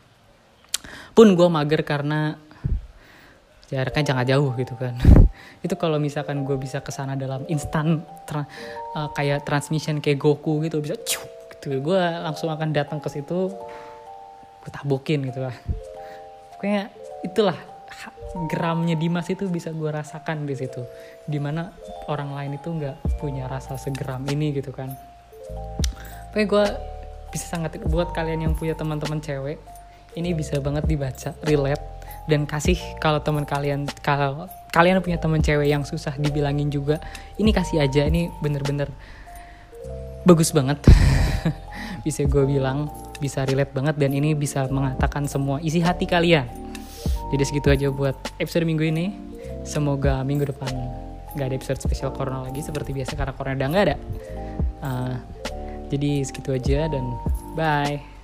Pun 1.10 1.34
gue 1.34 1.48
mager 1.50 1.82
karena 1.82 2.38
jaraknya 3.66 4.14
jangan 4.14 4.26
jauh 4.30 4.50
gitu 4.54 4.74
kan. 4.78 4.94
Itu 5.66 5.74
kalau 5.74 5.98
misalkan 5.98 6.46
gue 6.46 6.54
bisa 6.54 6.78
ke 6.78 6.94
sana 6.94 7.18
dalam 7.18 7.42
instan 7.50 8.06
tra 8.30 8.46
uh, 8.94 9.10
kayak 9.10 9.42
transmission 9.42 9.98
kayak 9.98 10.22
Goku 10.22 10.62
gitu 10.62 10.78
bisa 10.78 10.94
cuk 10.94 11.58
gitu. 11.58 11.82
Gue 11.82 11.98
langsung 11.98 12.46
akan 12.46 12.70
datang 12.70 13.02
ke 13.02 13.10
situ 13.10 13.50
gue 14.62 14.70
tabokin 14.70 15.26
gitu 15.26 15.42
lah. 15.42 15.56
Pokoknya 16.54 16.94
itulah 17.26 17.58
gramnya 18.46 18.94
Dimas 18.94 19.26
itu 19.32 19.48
bisa 19.50 19.74
gue 19.74 19.90
rasakan 19.90 20.46
di 20.46 20.54
situ. 20.54 20.84
Di 21.26 21.42
mana 21.42 21.74
orang 22.06 22.34
lain 22.36 22.60
itu 22.60 22.70
nggak 22.70 23.18
punya 23.18 23.50
rasa 23.50 23.74
segeram 23.74 24.22
ini 24.30 24.54
gitu 24.54 24.70
kan. 24.70 24.94
Pokoknya 26.30 26.46
gue 26.46 26.64
bisa 27.32 27.44
sangat 27.48 27.80
buat 27.88 28.14
kalian 28.14 28.48
yang 28.48 28.54
punya 28.54 28.72
teman-teman 28.78 29.20
cewek 29.20 29.60
ini 30.16 30.32
bisa 30.32 30.56
banget 30.64 30.88
dibaca 30.88 31.36
relate 31.44 31.84
dan 32.24 32.48
kasih 32.48 32.76
kalau 33.00 33.20
teman 33.20 33.44
kalian 33.44 33.84
kalau 34.00 34.48
kalian 34.72 35.00
punya 35.04 35.20
teman 35.20 35.44
cewek 35.44 35.68
yang 35.68 35.84
susah 35.84 36.16
dibilangin 36.16 36.72
juga 36.72 37.00
ini 37.36 37.52
kasih 37.52 37.84
aja 37.84 38.08
ini 38.08 38.32
bener-bener 38.40 38.88
bagus 40.24 40.52
banget. 40.52 40.80
Bisa 42.06 42.24
gue 42.24 42.44
bilang 42.46 42.88
bisa 43.18 43.42
relate 43.42 43.74
banget 43.74 43.98
dan 43.98 44.14
ini 44.14 44.32
bisa 44.38 44.70
mengatakan 44.70 45.26
semua 45.26 45.58
isi 45.58 45.82
hati 45.82 46.06
kalian 46.06 46.67
jadi 47.28 47.42
segitu 47.44 47.68
aja 47.68 47.86
buat 47.92 48.16
episode 48.40 48.64
minggu 48.64 48.84
ini. 48.88 49.06
Semoga 49.64 50.24
minggu 50.24 50.48
depan 50.48 50.72
nggak 51.36 51.46
ada 51.52 51.56
episode 51.60 51.80
spesial 51.80 52.10
corona 52.16 52.48
lagi 52.48 52.64
seperti 52.64 52.96
biasa 52.96 53.12
karena 53.14 53.32
corona 53.36 53.54
udah 53.56 53.68
nggak 53.68 53.84
ada. 53.84 53.96
Uh, 54.78 55.14
jadi 55.88 56.24
segitu 56.24 56.52
aja 56.56 56.88
dan 56.88 57.04
bye 57.56 58.17